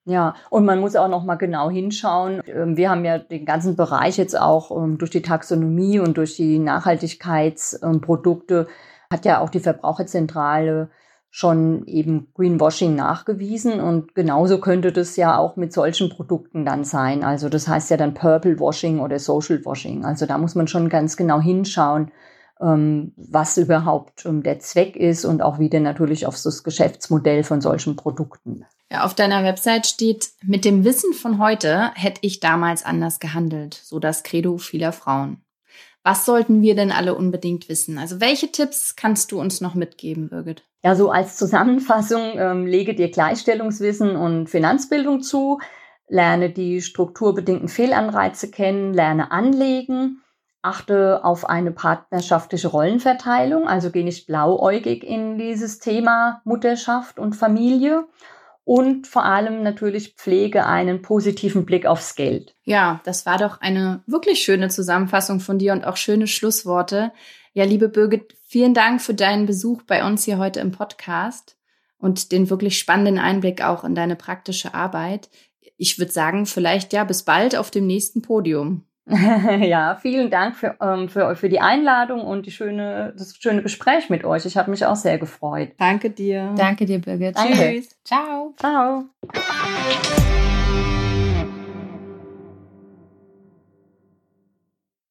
Ja, 0.07 0.35
und 0.51 0.63
man 0.63 0.81
muss 0.81 0.95
auch 0.95 1.07
noch 1.07 1.23
mal 1.23 1.37
genau 1.37 1.71
hinschauen. 1.71 2.43
Ähm, 2.45 2.77
wir 2.77 2.91
haben 2.91 3.03
ja 3.03 3.17
den 3.17 3.45
ganzen 3.45 3.75
Bereich 3.75 4.17
jetzt 4.17 4.39
auch 4.39 4.69
ähm, 4.69 4.99
durch 4.99 5.09
die 5.09 5.23
Taxonomie 5.23 5.97
und 5.97 6.17
durch 6.17 6.35
die 6.35 6.59
Nachhaltigkeitsprodukte 6.59 8.67
hat 9.09 9.25
ja 9.25 9.39
auch 9.39 9.49
die 9.49 9.59
Verbraucherzentrale 9.59 10.91
schon 11.37 11.85
eben 11.85 12.29
Greenwashing 12.33 12.95
nachgewiesen 12.95 13.81
und 13.81 14.15
genauso 14.15 14.61
könnte 14.61 14.93
das 14.93 15.17
ja 15.17 15.37
auch 15.37 15.57
mit 15.57 15.73
solchen 15.73 16.09
Produkten 16.09 16.63
dann 16.63 16.85
sein. 16.85 17.25
Also 17.25 17.49
das 17.49 17.67
heißt 17.67 17.89
ja 17.89 17.97
dann 17.97 18.13
Purple 18.13 18.57
Washing 18.57 19.01
oder 19.01 19.19
Social 19.19 19.59
Washing. 19.65 20.05
Also 20.05 20.27
da 20.27 20.37
muss 20.37 20.55
man 20.55 20.69
schon 20.69 20.87
ganz 20.87 21.17
genau 21.17 21.41
hinschauen, 21.41 22.13
ähm, 22.61 23.11
was 23.17 23.57
überhaupt 23.57 24.25
ähm, 24.25 24.43
der 24.43 24.59
Zweck 24.59 24.95
ist 24.95 25.25
und 25.25 25.41
auch 25.41 25.59
wieder 25.59 25.81
natürlich 25.81 26.25
auf 26.25 26.41
das 26.41 26.63
Geschäftsmodell 26.63 27.43
von 27.43 27.59
solchen 27.59 27.97
Produkten. 27.97 28.63
Ja, 28.89 29.03
auf 29.03 29.13
deiner 29.13 29.43
Website 29.43 29.87
steht, 29.87 30.29
mit 30.41 30.63
dem 30.63 30.85
Wissen 30.85 31.11
von 31.11 31.37
heute 31.37 31.91
hätte 31.95 32.21
ich 32.21 32.39
damals 32.39 32.85
anders 32.85 33.19
gehandelt, 33.19 33.73
so 33.73 33.99
das 33.99 34.23
Credo 34.23 34.57
vieler 34.57 34.93
Frauen. 34.93 35.41
Was 36.05 36.23
sollten 36.23 36.61
wir 36.61 36.75
denn 36.75 36.91
alle 36.91 37.15
unbedingt 37.15 37.67
wissen? 37.67 37.97
Also 37.97 38.21
welche 38.21 38.51
Tipps 38.51 38.95
kannst 38.95 39.31
du 39.31 39.39
uns 39.41 39.59
noch 39.59 39.73
mitgeben, 39.73 40.29
Birgit? 40.29 40.63
Ja, 40.83 40.93
so 40.93 41.09
als 41.09 41.35
Zusammenfassung 41.35 42.37
ähm, 42.37 42.67
lege 42.67 42.93
dir 42.93 43.09
Gleichstellungswissen 43.09 44.15
und 44.15 44.47
Finanzbildung 44.47 45.23
zu, 45.23 45.59
lerne 46.07 46.51
die 46.51 46.83
strukturbedingten 46.83 47.69
Fehlanreize 47.69 48.51
kennen, 48.51 48.93
lerne 48.93 49.31
anlegen, 49.31 50.21
achte 50.61 51.25
auf 51.25 51.49
eine 51.49 51.71
partnerschaftliche 51.71 52.67
Rollenverteilung, 52.67 53.67
also 53.67 53.89
geh 53.89 54.03
nicht 54.03 54.27
blauäugig 54.27 55.03
in 55.03 55.39
dieses 55.39 55.79
Thema 55.79 56.39
Mutterschaft 56.43 57.17
und 57.17 57.35
Familie 57.35 58.05
und 58.65 59.05
vor 59.05 59.23
allem 59.23 59.61
natürlich 59.61 60.15
pflege 60.15 60.65
einen 60.65 61.03
positiven 61.03 61.65
Blick 61.65 61.85
aufs 61.85 62.15
Geld. 62.15 62.55
Ja, 62.63 62.99
das 63.05 63.25
war 63.27 63.37
doch 63.37 63.61
eine 63.61 64.03
wirklich 64.07 64.39
schöne 64.39 64.69
Zusammenfassung 64.69 65.39
von 65.39 65.59
dir 65.59 65.71
und 65.71 65.85
auch 65.85 65.97
schöne 65.97 66.25
Schlussworte. 66.25 67.13
Ja, 67.53 67.63
liebe 67.63 67.87
Birgit, 67.87 68.35
vielen 68.47 68.73
Dank 68.73 69.01
für 69.01 69.13
deinen 69.13 69.45
Besuch 69.45 69.83
bei 69.83 70.05
uns 70.05 70.25
hier 70.25 70.39
heute 70.39 70.59
im 70.59 70.71
Podcast 70.71 71.57
und 71.99 72.31
den 72.31 72.49
wirklich 72.49 72.79
spannenden 72.79 73.19
Einblick 73.19 73.63
auch 73.63 73.83
in 73.83 73.93
deine 73.93 74.15
praktische 74.15 74.73
Arbeit. 74.73 75.29
Ich 75.77 75.99
würde 75.99 76.11
sagen, 76.11 76.47
vielleicht 76.47 76.91
ja 76.91 77.03
bis 77.03 77.21
bald 77.21 77.55
auf 77.55 77.69
dem 77.69 77.85
nächsten 77.85 78.23
Podium. 78.23 78.83
ja, 79.61 79.97
vielen 80.01 80.31
Dank 80.31 80.55
für, 80.55 80.75
ähm, 80.81 81.09
für, 81.09 81.35
für 81.35 81.47
die 81.47 81.59
Einladung 81.59 82.21
und 82.21 82.47
die 82.47 82.51
schöne, 82.51 83.13
das 83.15 83.35
schöne 83.37 83.61
Gespräch 83.61 84.09
mit 84.09 84.25
euch. 84.25 84.45
Ich 84.45 84.57
habe 84.57 84.71
mich 84.71 84.85
auch 84.85 84.95
sehr 84.95 85.19
gefreut. 85.19 85.73
Danke 85.77 86.09
dir. 86.09 86.53
Danke 86.57 86.85
dir, 86.85 86.99
Birgit. 86.99 87.37
Danke. 87.37 87.53
Tschüss. 87.53 87.95
Ciao. 88.03 88.53
Ciao. 88.57 89.05